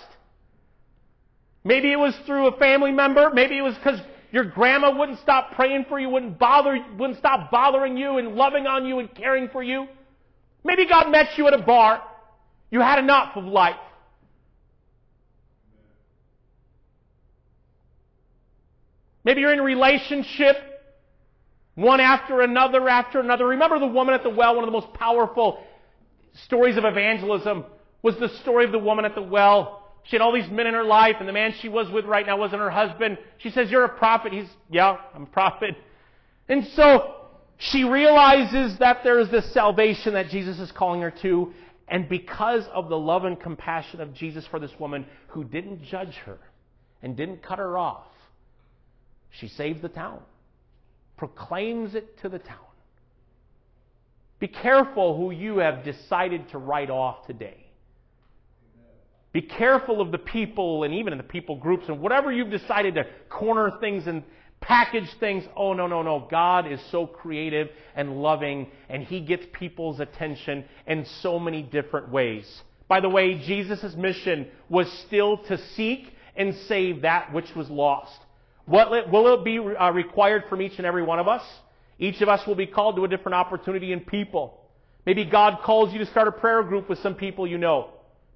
[1.63, 3.29] Maybe it was through a family member.
[3.33, 3.99] Maybe it was because
[4.31, 8.67] your grandma wouldn't stop praying for you, wouldn't bother, wouldn't stop bothering you and loving
[8.67, 9.88] on you and caring for you.
[10.63, 12.01] Maybe God met you at a bar.
[12.69, 13.75] You had enough of life.
[19.23, 20.57] Maybe you're in relationship,
[21.75, 23.47] one after another after another.
[23.47, 25.63] Remember the woman at the well, one of the most powerful
[26.45, 27.65] stories of evangelism
[28.01, 29.91] was the story of the woman at the well.
[30.03, 32.26] She had all these men in her life, and the man she was with right
[32.26, 33.17] now wasn't her husband.
[33.38, 34.34] She says, You're a prophet.
[34.34, 35.76] He's, Yeah, I'm a prophet.
[36.49, 37.15] And so
[37.57, 41.53] she realizes that there is this salvation that Jesus is calling her to.
[41.88, 46.15] And because of the love and compassion of Jesus for this woman who didn't judge
[46.26, 46.39] her
[47.01, 48.07] and didn't cut her off,
[49.39, 50.19] she saves the town,
[51.17, 52.57] proclaims it to the town.
[54.39, 57.65] Be careful who you have decided to write off today.
[59.31, 62.95] Be careful of the people and even in the people groups and whatever you've decided
[62.95, 64.23] to corner things and
[64.61, 65.43] package things.
[65.55, 66.27] Oh, no, no, no.
[66.29, 72.09] God is so creative and loving, and He gets people's attention in so many different
[72.09, 72.45] ways.
[72.88, 78.19] By the way, Jesus' mission was still to seek and save that which was lost.
[78.66, 81.43] What will it be uh, required from each and every one of us?
[81.99, 84.61] Each of us will be called to a different opportunity and people.
[85.05, 87.89] Maybe God calls you to start a prayer group with some people you know.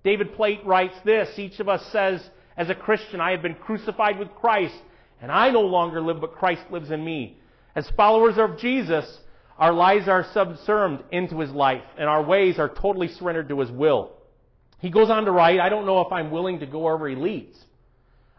[0.04, 2.22] David Platt writes this Each of us says,
[2.58, 4.76] as a Christian, I have been crucified with Christ,
[5.22, 7.38] and I no longer live, but Christ lives in me.
[7.76, 9.06] As followers of Jesus,
[9.60, 13.70] our lives are subsumed into his life, and our ways are totally surrendered to his
[13.70, 14.14] will.
[14.80, 17.16] He goes on to write, I don't know if I'm willing to go wherever he
[17.16, 17.58] leads.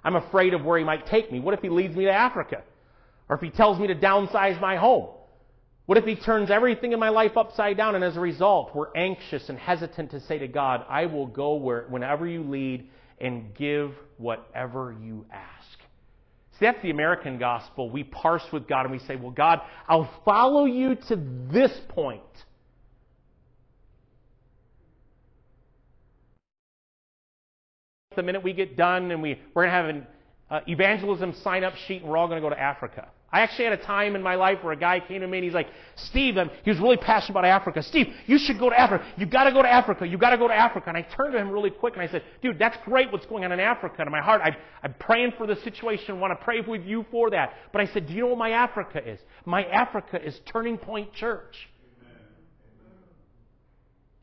[0.08, 1.38] I'm afraid of where he might take me.
[1.38, 2.62] What if he leads me to Africa?
[3.28, 5.08] Or if he tells me to downsize my home?
[5.84, 8.90] What if he turns everything in my life upside down and as a result, we're
[8.96, 12.88] anxious and hesitant to say to God, I will go where, whenever you lead
[13.20, 15.78] and give whatever you ask.
[16.52, 17.90] See, that's the American gospel.
[17.90, 21.16] We parse with God and we say, well, God, I'll follow you to
[21.52, 22.22] this point.
[28.18, 30.06] The minute we get done and we, we're going to have an
[30.50, 33.06] uh, evangelism sign up sheet and we're all going to go to Africa.
[33.30, 35.44] I actually had a time in my life where a guy came to me and
[35.44, 37.80] he's like, Steve, um, he was really passionate about Africa.
[37.80, 39.06] Steve, you should go to Africa.
[39.16, 40.04] You gotta go to Africa.
[40.04, 40.88] You gotta go to Africa.
[40.88, 43.44] And I turned to him really quick and I said, dude, that's great what's going
[43.44, 43.94] on in Africa.
[44.00, 47.06] And in my heart, I, I'm praying for the situation, want to pray with you
[47.12, 47.52] for that.
[47.70, 49.20] But I said, do you know what my Africa is?
[49.44, 51.54] My Africa is Turning Point Church.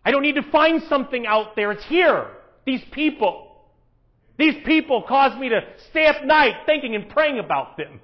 [0.03, 1.71] I don't need to find something out there.
[1.71, 2.27] It's here.
[2.65, 3.44] These people.
[4.38, 8.01] These people cause me to stay up night thinking and praying about them.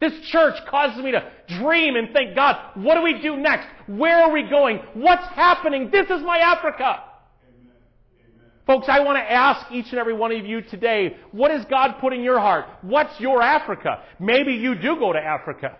[0.00, 3.66] This church causes me to dream and think, God, what do we do next?
[3.86, 4.78] Where are we going?
[4.94, 5.90] What's happening?
[5.90, 7.02] This is my Africa.
[7.48, 7.72] Amen.
[8.20, 8.50] Amen.
[8.66, 11.96] Folks, I want to ask each and every one of you today, what has God
[11.98, 12.66] put in your heart?
[12.82, 14.02] What's your Africa?
[14.20, 15.78] Maybe you do go to Africa.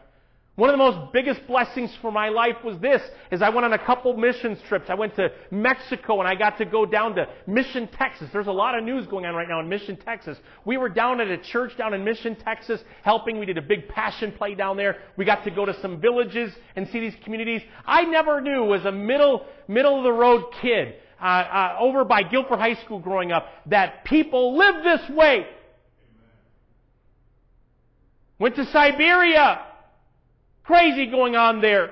[0.56, 3.74] One of the most biggest blessings for my life was this, is I went on
[3.74, 4.86] a couple missions trips.
[4.88, 8.30] I went to Mexico and I got to go down to Mission, Texas.
[8.32, 10.38] There's a lot of news going on right now in Mission, Texas.
[10.64, 13.38] We were down at a church down in Mission, Texas, helping.
[13.38, 14.96] We did a big passion play down there.
[15.18, 17.60] We got to go to some villages and see these communities.
[17.84, 22.22] I never knew as a middle, middle of the road kid, uh, uh, over by
[22.22, 25.48] Guilford High School growing up, that people live this way.
[28.38, 29.60] Went to Siberia.
[30.66, 31.90] Crazy going on there.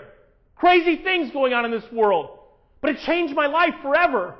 [0.56, 2.38] Crazy things going on in this world.
[2.80, 4.34] But it changed my life forever.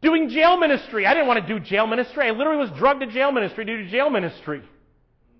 [0.00, 1.06] Doing jail ministry.
[1.06, 2.26] I didn't want to do jail ministry.
[2.26, 4.62] I literally was drugged to jail ministry due to jail ministry.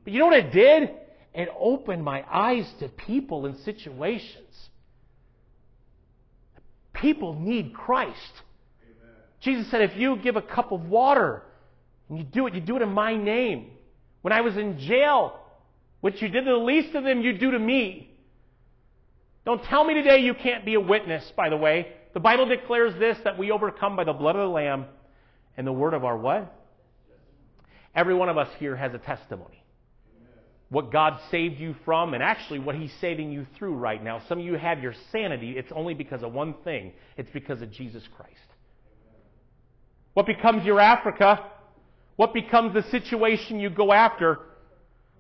[0.05, 0.91] But you know what it did?
[1.35, 4.69] It opened my eyes to people and situations.
[6.93, 8.33] People need Christ.
[8.83, 9.15] Amen.
[9.41, 11.45] Jesus said, if you give a cup of water
[12.09, 13.71] and you do it, you do it in my name.
[14.23, 15.39] When I was in jail,
[16.01, 18.15] what you did to the least of them, you do to me.
[19.45, 21.93] Don't tell me today you can't be a witness, by the way.
[22.15, 24.87] The Bible declares this that we overcome by the blood of the Lamb
[25.57, 26.55] and the word of our what?
[27.95, 29.63] Every one of us here has a testimony.
[30.71, 34.21] What God saved you from, and actually what He's saving you through right now.
[34.29, 35.57] Some of you have your sanity.
[35.57, 38.35] It's only because of one thing it's because of Jesus Christ.
[40.13, 41.45] What becomes your Africa?
[42.17, 44.41] What becomes the situation you go after?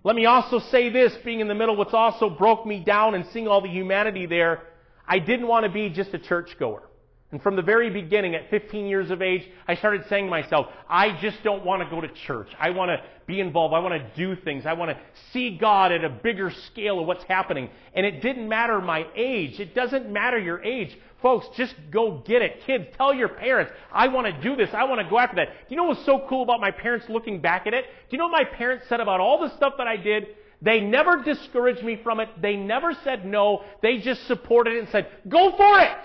[0.05, 3.27] Let me also say this, being in the middle, what's also broke me down and
[3.33, 4.63] seeing all the humanity there,
[5.07, 6.83] I didn't want to be just a churchgoer.
[7.31, 10.68] And from the very beginning, at 15 years of age, I started saying to myself,
[10.89, 12.49] I just don't want to go to church.
[12.59, 13.74] I want to be involved.
[13.74, 14.64] I want to do things.
[14.64, 14.99] I want to
[15.35, 17.68] see God at a bigger scale of what's happening.
[17.93, 19.61] And it didn't matter my age.
[19.61, 20.97] It doesn't matter your age.
[21.20, 22.62] Folks, just go get it.
[22.64, 24.70] Kids, tell your parents, I want to do this.
[24.72, 25.49] I want to go after that.
[25.49, 27.85] Do you know what's so cool about my parents looking back at it?
[27.85, 30.29] Do you know what my parents said about all the stuff that I did?
[30.62, 32.29] They never discouraged me from it.
[32.41, 33.64] They never said no.
[33.83, 35.99] They just supported it and said, go for it.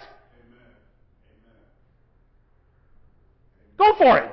[3.78, 4.32] Go for it.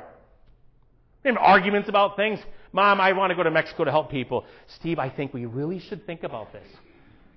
[1.25, 2.39] We have arguments about things.
[2.73, 4.45] Mom, I want to go to Mexico to help people.
[4.79, 6.67] Steve, I think we really should think about this.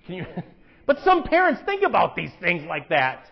[0.06, 0.26] Can you?
[0.86, 3.26] but some parents think about these things like that.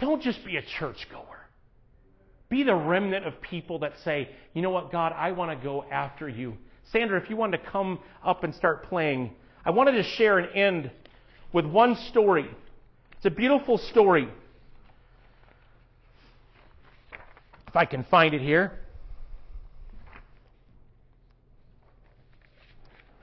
[0.00, 1.26] Don't just be a churchgoer.
[2.48, 5.84] Be the remnant of people that say, you know what, God, I want to go
[5.84, 6.56] after you.
[6.90, 9.32] Sandra, if you wanted to come up and start playing,
[9.64, 10.90] I wanted to share and end
[11.52, 12.50] with one story.
[13.16, 14.28] It's a beautiful story.
[17.70, 18.72] If I can find it here.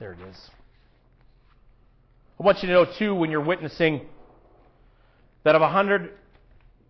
[0.00, 0.50] There it is.
[2.40, 4.06] I want you to know, too, when you're witnessing,
[5.44, 6.14] that of a hundred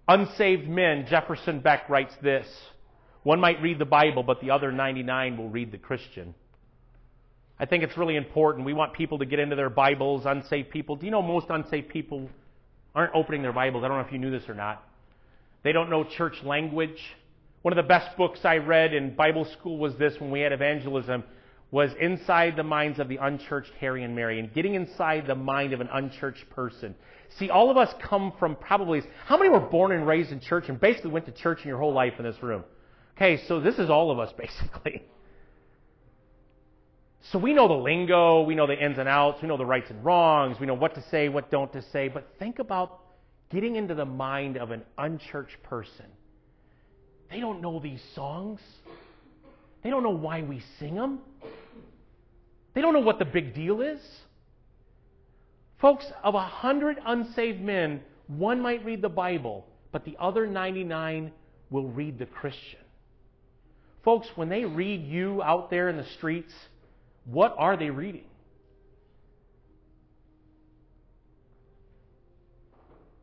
[0.06, 2.46] unsaved men, Jefferson Bethke writes this
[3.24, 6.36] one might read the Bible, but the other 99 will read the Christian.
[7.59, 8.66] I think it's really important.
[8.66, 10.94] We want people to get into their Bibles, unsaved people.
[10.94, 12.30] Do you know most unsaved people
[12.94, 13.82] aren't opening their Bibles?
[13.82, 14.84] I don't know if you knew this or not.
[15.64, 17.00] They don't know church language.
[17.62, 20.52] One of the best books I read in Bible school was this when we had
[20.52, 21.24] evangelism
[21.70, 25.72] was Inside the Minds of the Unchurched Harry and Mary and getting inside the mind
[25.72, 26.94] of an unchurched person.
[27.36, 30.68] See, all of us come from probably, how many were born and raised in church
[30.68, 32.64] and basically went to church in your whole life in this room?
[33.16, 35.02] Okay, so this is all of us basically.
[37.32, 39.90] So we know the lingo, we know the ins and outs, we know the rights
[39.90, 43.00] and wrongs, we know what to say, what don't to say, but think about
[43.50, 46.06] getting into the mind of an unchurched person.
[47.31, 48.61] They don't know these songs.
[49.83, 51.20] They don't know why we sing them.
[52.74, 54.01] They don't know what the big deal is.
[55.81, 61.33] Folks, of a hundred unsaved men, one might read the Bible, but the other 99
[61.70, 62.81] will read the Christian.
[64.05, 66.53] Folks, when they read you out there in the streets,
[67.24, 68.24] what are they reading?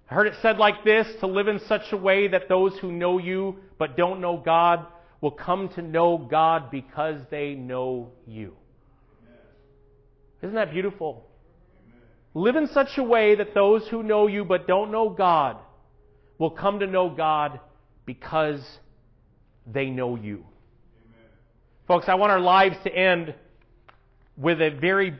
[0.09, 2.91] I heard it said like this to live in such a way that those who
[2.91, 4.85] know you but don't know God
[5.21, 8.55] will come to know God because they know you.
[10.41, 11.25] Isn't that beautiful?
[12.33, 15.57] Live in such a way that those who know you but don't know God
[16.37, 17.59] will come to know God
[18.05, 18.61] because
[19.65, 20.45] they know you.
[21.05, 21.29] Amen.
[21.87, 23.33] Folks, I want our lives to end
[24.37, 25.17] with a very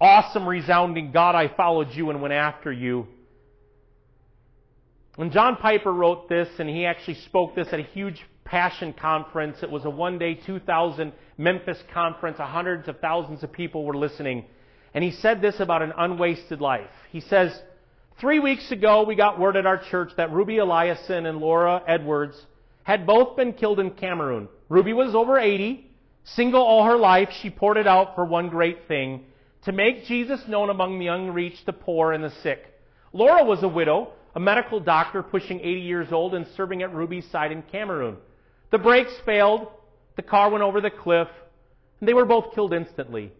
[0.00, 3.06] awesome, resounding God, I followed you and went after you.
[5.16, 9.56] When John Piper wrote this, and he actually spoke this at a huge Passion Conference,
[9.62, 14.44] it was a one day, 2,000 Memphis conference, hundreds of thousands of people were listening.
[14.92, 16.90] And he said this about an unwasted life.
[17.10, 17.58] He says,
[18.20, 22.36] Three weeks ago, we got word at our church that Ruby Eliason and Laura Edwards
[22.82, 24.48] had both been killed in Cameroon.
[24.68, 25.90] Ruby was over 80.
[26.24, 29.24] Single all her life, she poured it out for one great thing
[29.64, 32.64] to make Jesus known among the unreached, the poor, and the sick.
[33.12, 37.26] Laura was a widow, a medical doctor pushing 80 years old and serving at Ruby's
[37.30, 38.18] side in Cameroon.
[38.70, 39.66] The brakes failed,
[40.16, 41.28] the car went over the cliff,
[41.98, 43.32] and they were both killed instantly.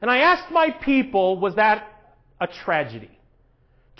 [0.00, 1.84] And I asked my people, was that
[2.40, 3.10] a tragedy?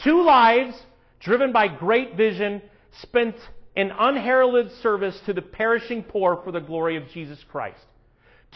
[0.05, 0.81] Two lives
[1.19, 2.63] driven by great vision
[3.03, 3.35] spent
[3.75, 7.85] in unheralded service to the perishing poor for the glory of Jesus Christ.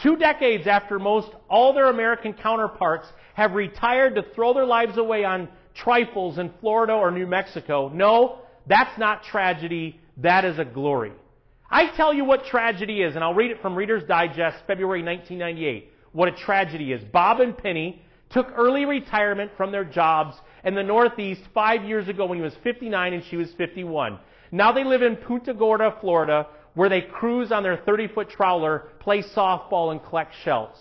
[0.01, 5.25] Two decades after most all their American counterparts have retired to throw their lives away
[5.25, 7.89] on trifles in Florida or New Mexico.
[7.93, 9.99] No, that's not tragedy.
[10.17, 11.13] That is a glory.
[11.69, 15.89] I tell you what tragedy is, and I'll read it from Reader's Digest, February 1998.
[16.11, 17.01] What a tragedy is.
[17.13, 22.25] Bob and Penny took early retirement from their jobs in the Northeast five years ago
[22.25, 24.19] when he was 59 and she was 51.
[24.51, 28.89] Now they live in Punta Gorda, Florida, where they cruise on their 30 foot trawler,
[28.99, 30.77] play softball, and collect shells.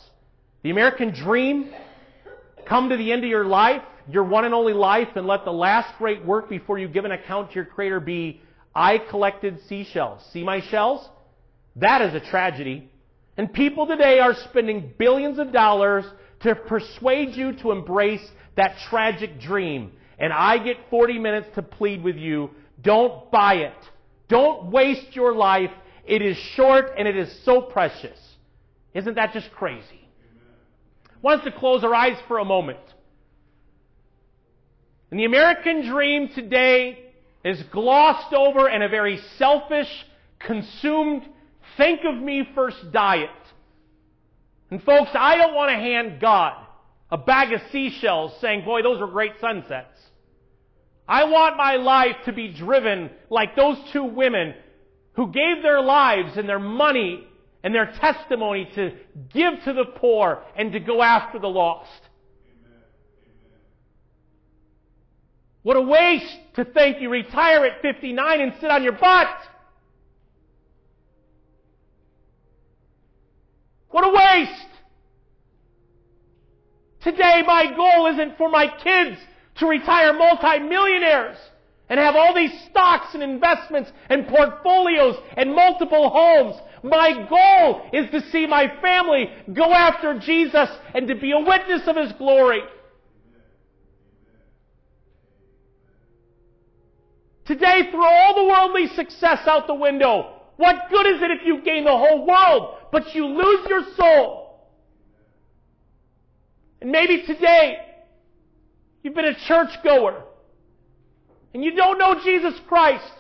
[0.63, 1.71] The American dream
[2.67, 3.83] come to the end of your life,
[4.13, 7.13] your one and only life, and let the last great work before you give an
[7.13, 8.41] account to your Creator be
[8.75, 10.23] I collected seashells.
[10.33, 11.09] See my shells?
[11.77, 12.91] That is a tragedy.
[13.37, 16.05] And people today are spending billions of dollars
[16.41, 19.93] to persuade you to embrace that tragic dream.
[20.19, 22.51] And I get 40 minutes to plead with you.
[22.81, 23.75] Don't buy it.
[24.29, 25.71] Don't waste your life.
[26.05, 28.19] It is short and it is so precious.
[28.95, 30.09] Isn't that just crazy?
[31.09, 32.79] I want us to close our eyes for a moment.
[35.11, 36.99] And the American dream today
[37.45, 39.89] is glossed over in a very selfish,
[40.39, 41.23] consumed,
[41.77, 43.31] think of me first diet.
[44.71, 46.67] And folks, I don't want to hand God
[47.11, 49.99] a bag of seashells saying, boy, those were great sunsets.
[51.09, 54.55] I want my life to be driven like those two women
[55.15, 57.27] who gave their lives and their money
[57.65, 58.93] and their testimony to
[59.35, 61.91] give to the poor and to go after the lost.
[65.63, 69.29] What a waste to think you retire at 59 and sit on your butt.
[73.91, 74.67] What a waste.
[77.03, 79.19] Today my goal isn't for my kids
[79.57, 81.37] to retire multimillionaires
[81.89, 86.57] and have all these stocks and investments and portfolios and multiple homes.
[86.83, 91.87] My goal is to see my family go after Jesus and to be a witness
[91.87, 92.61] of His glory.
[97.51, 100.37] Today, throw all the worldly success out the window.
[100.57, 104.69] What good is it if you gain the whole world, but you lose your soul?
[106.81, 107.79] And maybe today,
[109.03, 110.25] You've been a churchgoer.
[111.55, 113.13] And you don't know Jesus Christ.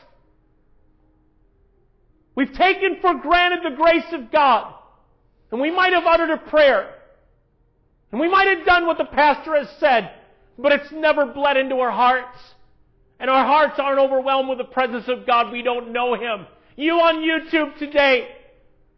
[2.35, 4.75] We've taken for granted the grace of God.
[5.51, 6.95] And we might have uttered a prayer.
[8.13, 10.13] And we might have done what the pastor has said,
[10.59, 12.39] but it's never bled into our hearts.
[13.21, 15.53] And our hearts aren't overwhelmed with the presence of God.
[15.53, 16.47] We don't know Him.
[16.77, 18.29] You on YouTube today,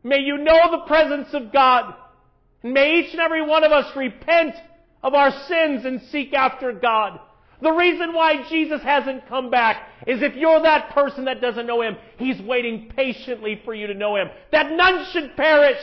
[0.04, 1.94] may you know the presence of God.
[2.62, 4.54] And may each and every one of us repent
[5.02, 7.18] of our sins and seek after God.
[7.60, 11.82] The reason why Jesus hasn't come back is if you're that person that doesn't know
[11.82, 14.28] Him, He's waiting patiently for you to know Him.
[14.52, 15.80] That none should perish.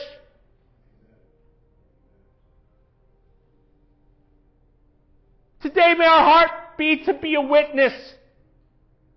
[5.61, 7.93] Today may our heart be to be a witness.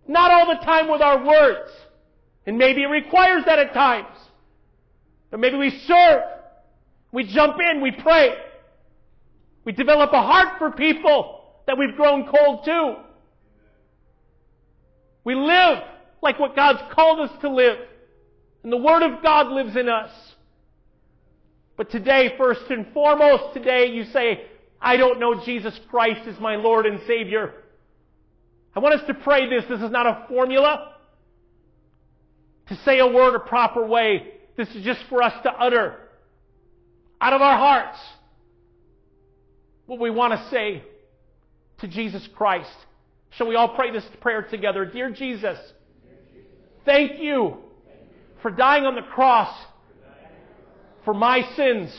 [0.06, 1.70] Not all the time with our words.
[2.46, 4.16] And maybe it requires that at times.
[5.30, 6.22] But maybe we serve.
[7.12, 8.34] We jump in, we pray.
[9.64, 12.96] We develop a heart for people that we've grown cold to.
[15.24, 15.78] We live
[16.20, 17.78] like what God's called us to live.
[18.62, 20.10] And the Word of God lives in us.
[21.76, 24.46] But today, first and foremost, today you say,
[24.80, 27.54] I don't know Jesus Christ as my Lord and Savior.
[28.74, 29.64] I want us to pray this.
[29.68, 30.94] This is not a formula
[32.68, 34.32] to say a word a proper way.
[34.56, 35.96] This is just for us to utter
[37.20, 37.98] out of our hearts
[39.86, 40.82] what we want to say
[41.80, 42.70] to Jesus Christ.
[43.30, 44.86] Shall we all pray this prayer together?
[44.86, 45.58] Dear Jesus,
[46.84, 47.58] thank you
[48.40, 49.54] for dying on the cross
[51.04, 51.94] for my sins.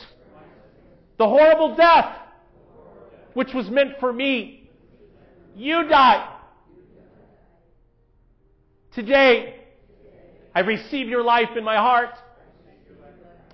[1.18, 2.16] The horrible death
[3.34, 4.70] which was meant for me.
[5.56, 6.33] You died.
[8.94, 9.56] Today,
[10.54, 12.10] I receive your life in my heart.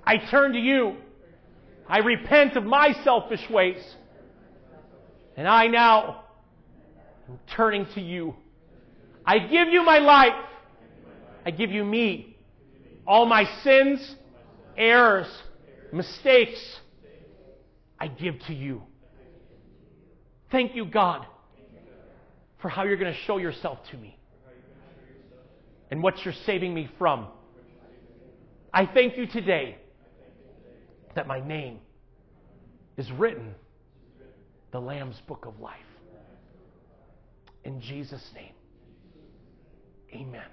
[0.04, 0.96] I turn to you.
[1.88, 3.82] I repent of my selfish ways.
[5.38, 6.24] And I now
[7.26, 8.34] am turning to you.
[9.24, 10.44] I give you my life.
[11.46, 12.36] I give you me.
[13.06, 14.14] All my sins,
[14.76, 15.26] errors,
[15.90, 16.60] mistakes,
[17.98, 18.82] I give to you.
[20.52, 21.26] Thank you, God,
[22.60, 24.19] for how you're going to show yourself to me
[25.90, 27.26] and what you're saving me from.
[28.72, 29.78] I thank you today
[31.14, 31.80] that my name
[32.96, 33.54] is written
[34.70, 35.76] the Lamb's book of life.
[37.64, 38.52] In Jesus' name.
[40.14, 40.46] Amen.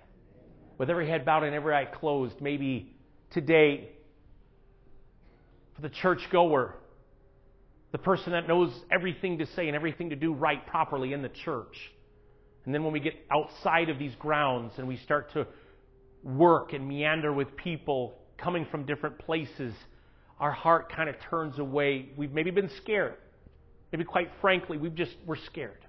[0.77, 2.95] With every head bowed and every eye closed, maybe
[3.31, 3.89] today,
[5.75, 6.75] for the churchgoer,
[7.91, 11.29] the person that knows everything to say and everything to do right properly in the
[11.29, 11.75] church.
[12.67, 15.47] And then when we get outside of these grounds and we start to
[16.21, 19.73] work and meander with people coming from different places,
[20.37, 22.09] our heart kind of turns away.
[22.17, 23.15] We've maybe been scared.
[23.93, 25.79] Maybe quite frankly, we've just we're scared.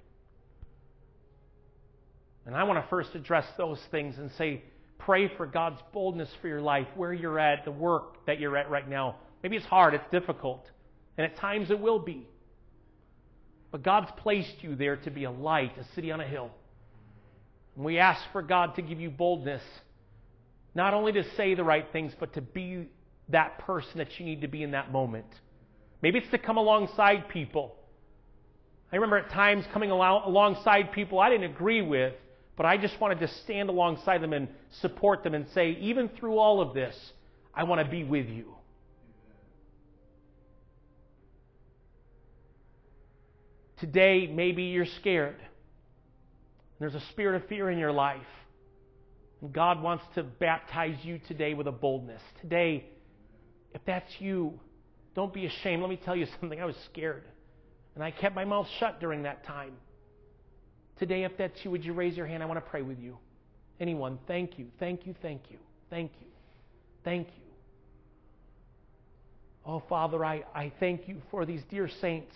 [2.45, 4.63] And I want to first address those things and say,
[4.99, 8.69] pray for God's boldness for your life, where you're at, the work that you're at
[8.69, 9.17] right now.
[9.43, 10.65] Maybe it's hard, it's difficult.
[11.17, 12.25] And at times it will be.
[13.69, 16.51] But God's placed you there to be a light, a city on a hill.
[17.79, 19.61] And we ask for God to give you boldness,
[20.75, 22.89] not only to say the right things, but to be
[23.29, 25.27] that person that you need to be in that moment.
[26.01, 27.77] Maybe it's to come alongside people.
[28.91, 32.15] I remember at times coming alongside people I didn't agree with,
[32.57, 34.49] but I just wanted to stand alongside them and
[34.81, 36.93] support them and say, even through all of this,
[37.55, 38.55] I want to be with you.
[43.79, 45.37] Today, maybe you're scared.
[46.79, 48.21] There's a spirit of fear in your life.
[49.41, 52.21] And God wants to baptize you today with a boldness.
[52.41, 52.85] Today,
[53.73, 54.59] if that's you,
[55.15, 55.81] don't be ashamed.
[55.81, 56.59] Let me tell you something.
[56.59, 57.23] I was scared.
[57.95, 59.73] And I kept my mouth shut during that time.
[60.99, 62.43] Today, if that's you, would you raise your hand?
[62.43, 63.17] I want to pray with you.
[63.79, 65.57] Anyone, thank you, thank you, thank you,
[65.89, 66.27] thank you,
[67.05, 67.43] thank you.
[69.65, 72.35] Oh, Father, I, I thank you for these dear saints.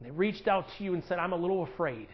[0.00, 2.08] They reached out to you and said, I'm a little afraid.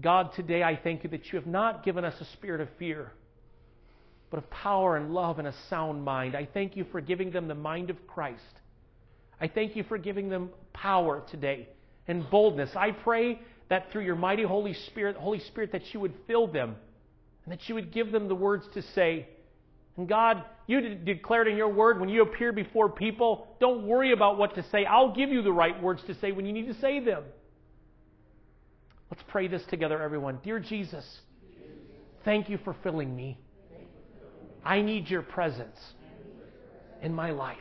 [0.00, 3.12] God, today I thank you that you have not given us a spirit of fear,
[4.30, 6.34] but of power and love and a sound mind.
[6.34, 8.40] I thank you for giving them the mind of Christ.
[9.40, 11.68] I thank you for giving them power today
[12.08, 12.70] and boldness.
[12.74, 16.76] I pray that through your mighty Holy Spirit, Holy Spirit, that you would fill them
[17.44, 19.28] and that you would give them the words to say
[19.96, 24.38] and God, you declared in your word when you appear before people, don't worry about
[24.38, 24.86] what to say.
[24.86, 27.24] I'll give you the right words to say when you need to say them.
[29.10, 30.38] Let's pray this together, everyone.
[30.42, 31.04] Dear Jesus,
[32.24, 33.38] thank you for filling me.
[34.64, 35.76] I need your presence
[37.02, 37.58] in my life.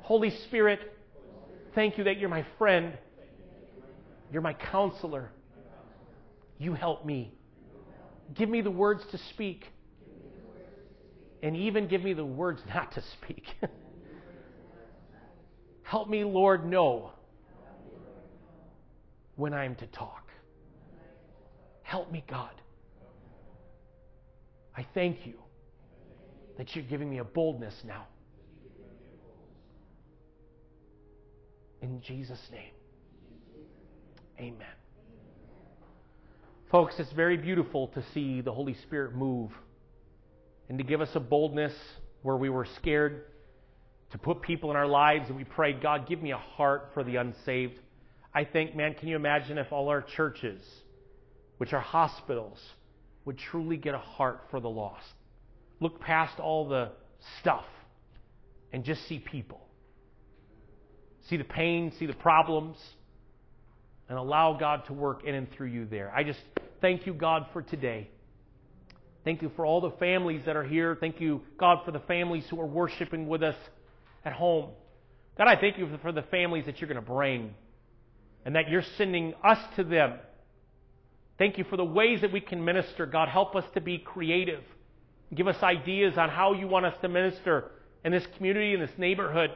[0.00, 0.80] Holy Spirit,
[1.74, 2.96] thank you that you're my friend.
[4.32, 5.30] You're my counselor.
[6.58, 7.34] You help me.
[8.32, 9.66] Give me the words to speak.
[11.44, 13.44] And even give me the words not to speak.
[15.82, 17.12] help me, Lord, know
[19.36, 20.30] when I'm to talk.
[21.82, 22.50] Help me, God.
[24.74, 25.34] I thank you
[26.56, 28.06] that you're giving me a boldness now.
[31.82, 32.72] In Jesus' name.
[34.38, 34.66] Amen.
[36.70, 39.50] Folks, it's very beautiful to see the Holy Spirit move
[40.68, 41.74] and to give us a boldness
[42.22, 43.24] where we were scared
[44.10, 47.02] to put people in our lives and we prayed, God, give me a heart for
[47.02, 47.78] the unsaved.
[48.32, 50.62] I think, man, can you imagine if all our churches,
[51.58, 52.58] which are hospitals,
[53.24, 55.12] would truly get a heart for the lost?
[55.80, 56.90] Look past all the
[57.40, 57.64] stuff
[58.72, 59.60] and just see people.
[61.28, 62.76] See the pain, see the problems,
[64.08, 66.12] and allow God to work in and through you there.
[66.14, 66.40] I just
[66.80, 68.10] thank you, God, for today.
[69.24, 70.96] Thank you for all the families that are here.
[71.00, 73.56] Thank you, God, for the families who are worshiping with us
[74.24, 74.70] at home.
[75.38, 77.54] God, I thank you for the families that you're going to bring
[78.44, 80.18] and that you're sending us to them.
[81.38, 83.06] Thank you for the ways that we can minister.
[83.06, 84.62] God, help us to be creative.
[85.34, 87.70] Give us ideas on how you want us to minister
[88.04, 89.50] in this community, in this neighborhood,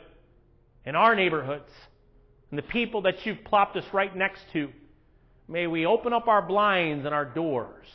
[0.84, 1.70] in our neighborhoods,
[2.50, 4.70] and the people that you've plopped us right next to.
[5.46, 7.86] May we open up our blinds and our doors.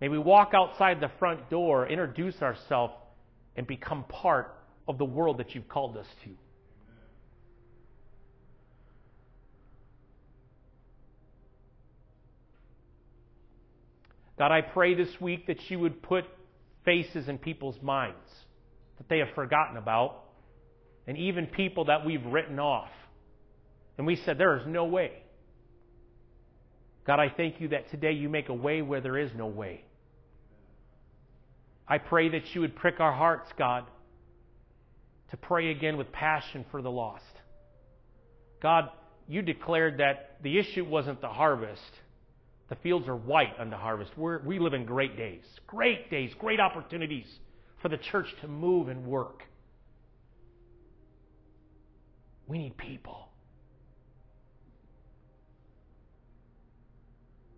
[0.00, 2.94] May we walk outside the front door, introduce ourselves,
[3.56, 4.54] and become part
[4.86, 6.30] of the world that you've called us to.
[14.38, 16.24] God, I pray this week that you would put
[16.84, 18.16] faces in people's minds
[18.98, 20.24] that they have forgotten about,
[21.06, 22.90] and even people that we've written off.
[23.96, 25.12] And we said, There is no way.
[27.06, 29.84] God, I thank you that today you make a way where there is no way.
[31.88, 33.84] I pray that you would prick our hearts, God,
[35.30, 37.24] to pray again with passion for the lost.
[38.60, 38.90] God,
[39.26, 41.82] you declared that the issue wasn't the harvest.
[42.68, 44.12] The fields are white unto harvest.
[44.16, 47.26] We're, we live in great days, great days, great opportunities
[47.80, 49.42] for the church to move and work.
[52.46, 53.28] We need people.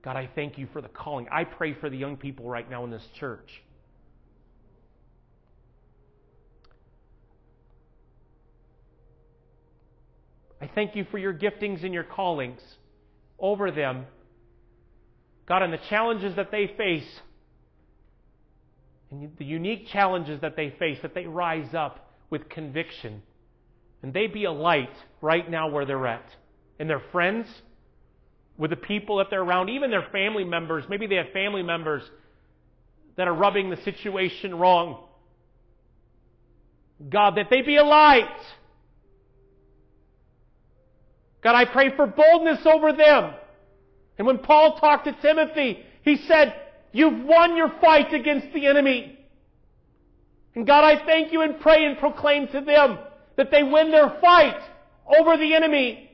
[0.03, 1.27] God, I thank you for the calling.
[1.31, 3.63] I pray for the young people right now in this church.
[10.61, 12.61] I thank you for your giftings and your callings
[13.39, 14.07] over them
[15.51, 17.21] God, and the challenges that they face,
[19.11, 23.21] and the unique challenges that they face, that they rise up with conviction.
[24.01, 26.25] And they be a light right now where they're at.
[26.79, 27.49] And their friends,
[28.59, 30.85] with the people that they're around, even their family members.
[30.89, 32.05] Maybe they have family members
[33.17, 35.03] that are rubbing the situation wrong.
[37.09, 38.29] God, that they be a light.
[41.43, 43.35] God, I pray for boldness over them.
[44.19, 46.55] And when Paul talked to Timothy, he said,
[46.93, 49.19] You've won your fight against the enemy.
[50.55, 52.99] And God, I thank you and pray and proclaim to them
[53.37, 54.61] that they win their fight
[55.19, 56.11] over the enemy.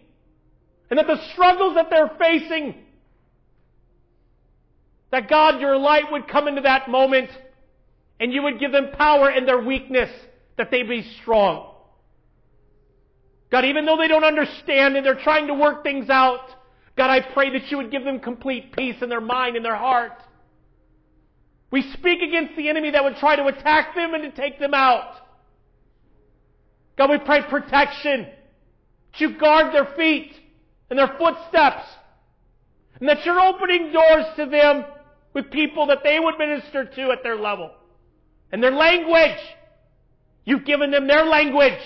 [0.91, 2.75] And that the struggles that they're facing,
[5.11, 7.31] that God, your light would come into that moment
[8.21, 10.11] and you would give them power in their weakness,
[10.57, 11.73] that they be strong.
[13.51, 16.41] God, even though they don't understand and they're trying to work things out,
[16.97, 19.77] God, I pray that you would give them complete peace in their mind and their
[19.77, 20.13] heart.
[21.71, 24.75] We speak against the enemy that would try to attack them and to take them
[24.75, 25.15] out.
[26.97, 28.27] God, we pray protection.
[29.13, 30.33] That you guard their feet
[30.89, 31.87] and their footsteps.
[32.99, 34.85] And that you're opening doors to them
[35.35, 37.71] with people that they would minister to at their level.
[38.51, 39.39] And their language.
[40.45, 41.83] You've given them their language.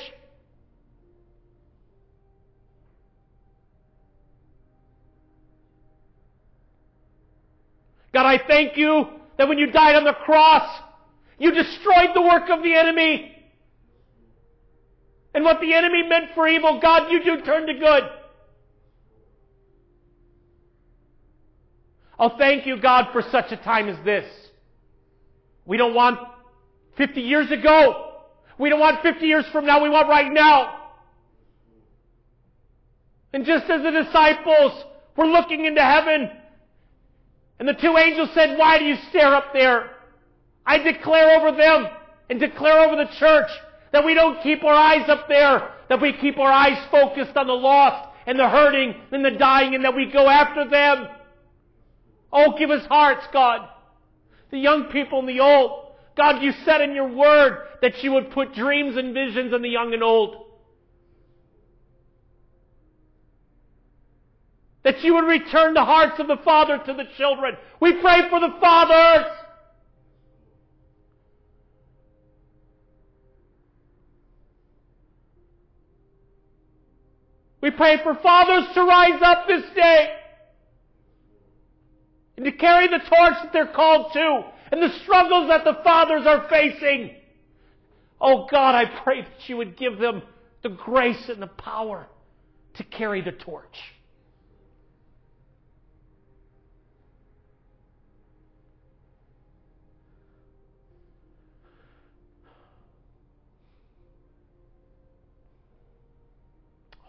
[8.21, 9.07] God, I thank you
[9.39, 10.83] that when you died on the cross,
[11.39, 13.35] you destroyed the work of the enemy.
[15.33, 18.03] And what the enemy meant for evil, God, you do turn to good.
[22.19, 24.31] Oh, thank you, God, for such a time as this.
[25.65, 26.19] We don't want
[26.99, 28.17] 50 years ago.
[28.59, 29.83] We don't want 50 years from now.
[29.83, 30.91] We want right now.
[33.33, 34.85] And just as the disciples
[35.17, 36.33] were looking into heaven
[37.61, 39.91] and the two angels said, Why do you stare up there?
[40.65, 41.89] I declare over them
[42.31, 43.51] and declare over the church
[43.93, 47.47] that we don't keep our eyes up there, that we keep our eyes focused on
[47.47, 51.09] the lost and the hurting and the dying and that we go after them.
[52.33, 53.69] Oh, give us hearts, God.
[54.51, 55.93] The young people and the old.
[56.17, 59.69] God, you said in your word that you would put dreams and visions in the
[59.69, 60.47] young and old.
[64.83, 67.57] That you would return the hearts of the father to the children.
[67.81, 69.27] We pray for the fathers.
[77.61, 80.15] We pray for fathers to rise up this day
[82.37, 86.27] and to carry the torch that they're called to and the struggles that the fathers
[86.27, 87.17] are facing.
[88.19, 90.23] Oh God, I pray that you would give them
[90.63, 92.07] the grace and the power
[92.75, 93.77] to carry the torch.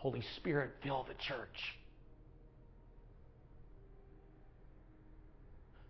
[0.01, 1.77] Holy Spirit, fill the church.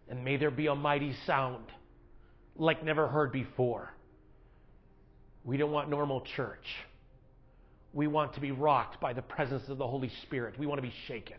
[0.10, 1.64] And may there be a mighty sound
[2.58, 3.94] like never heard before.
[5.46, 6.66] We don't want normal church.
[7.94, 10.60] We want to be rocked by the presence of the Holy Spirit.
[10.60, 11.38] We want to be shaken.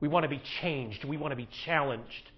[0.00, 1.04] We want to be changed.
[1.04, 2.32] We want to be challenged.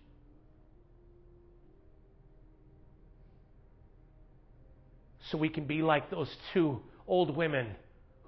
[5.30, 7.68] So we can be like those two old women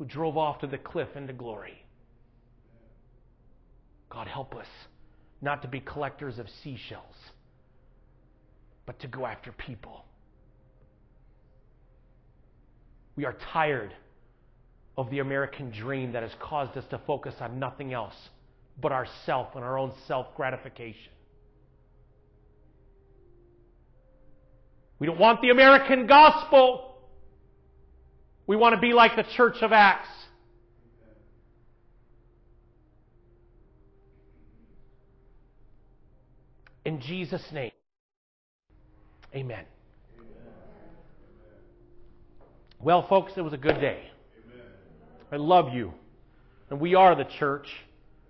[0.00, 1.84] who drove off to the cliff into glory.
[4.08, 4.66] God, help us
[5.42, 7.14] not to be collectors of seashells,
[8.86, 10.06] but to go after people.
[13.14, 13.92] We are tired
[14.96, 18.16] of the American dream that has caused us to focus on nothing else
[18.80, 21.12] but ourself and our own self gratification.
[24.98, 26.89] We don't want the American gospel.
[28.50, 30.08] We want to be like the church of Acts.
[36.84, 37.70] In Jesus' name.
[39.32, 39.64] Amen.
[42.80, 44.10] Well, folks, it was a good day.
[45.30, 45.94] I love you.
[46.70, 47.68] And we are the church.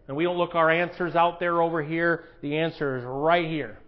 [0.06, 2.24] And we don't look our answers out there over here.
[2.42, 3.78] The answer is right here.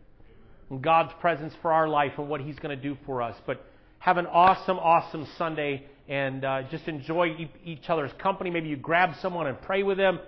[0.71, 3.37] In God's presence for our life and what He's going to do for us.
[3.47, 3.63] But
[3.99, 8.51] have an awesome, awesome Sunday and uh, just enjoy each other's company.
[8.51, 10.19] Maybe you grab someone and pray with them,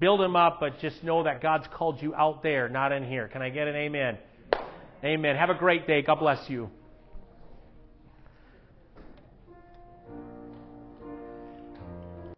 [0.00, 3.28] build them up, but just know that God's called you out there, not in here.
[3.28, 4.18] Can I get an amen?
[5.04, 5.36] Amen.
[5.36, 6.02] Have a great day.
[6.02, 6.70] God bless you.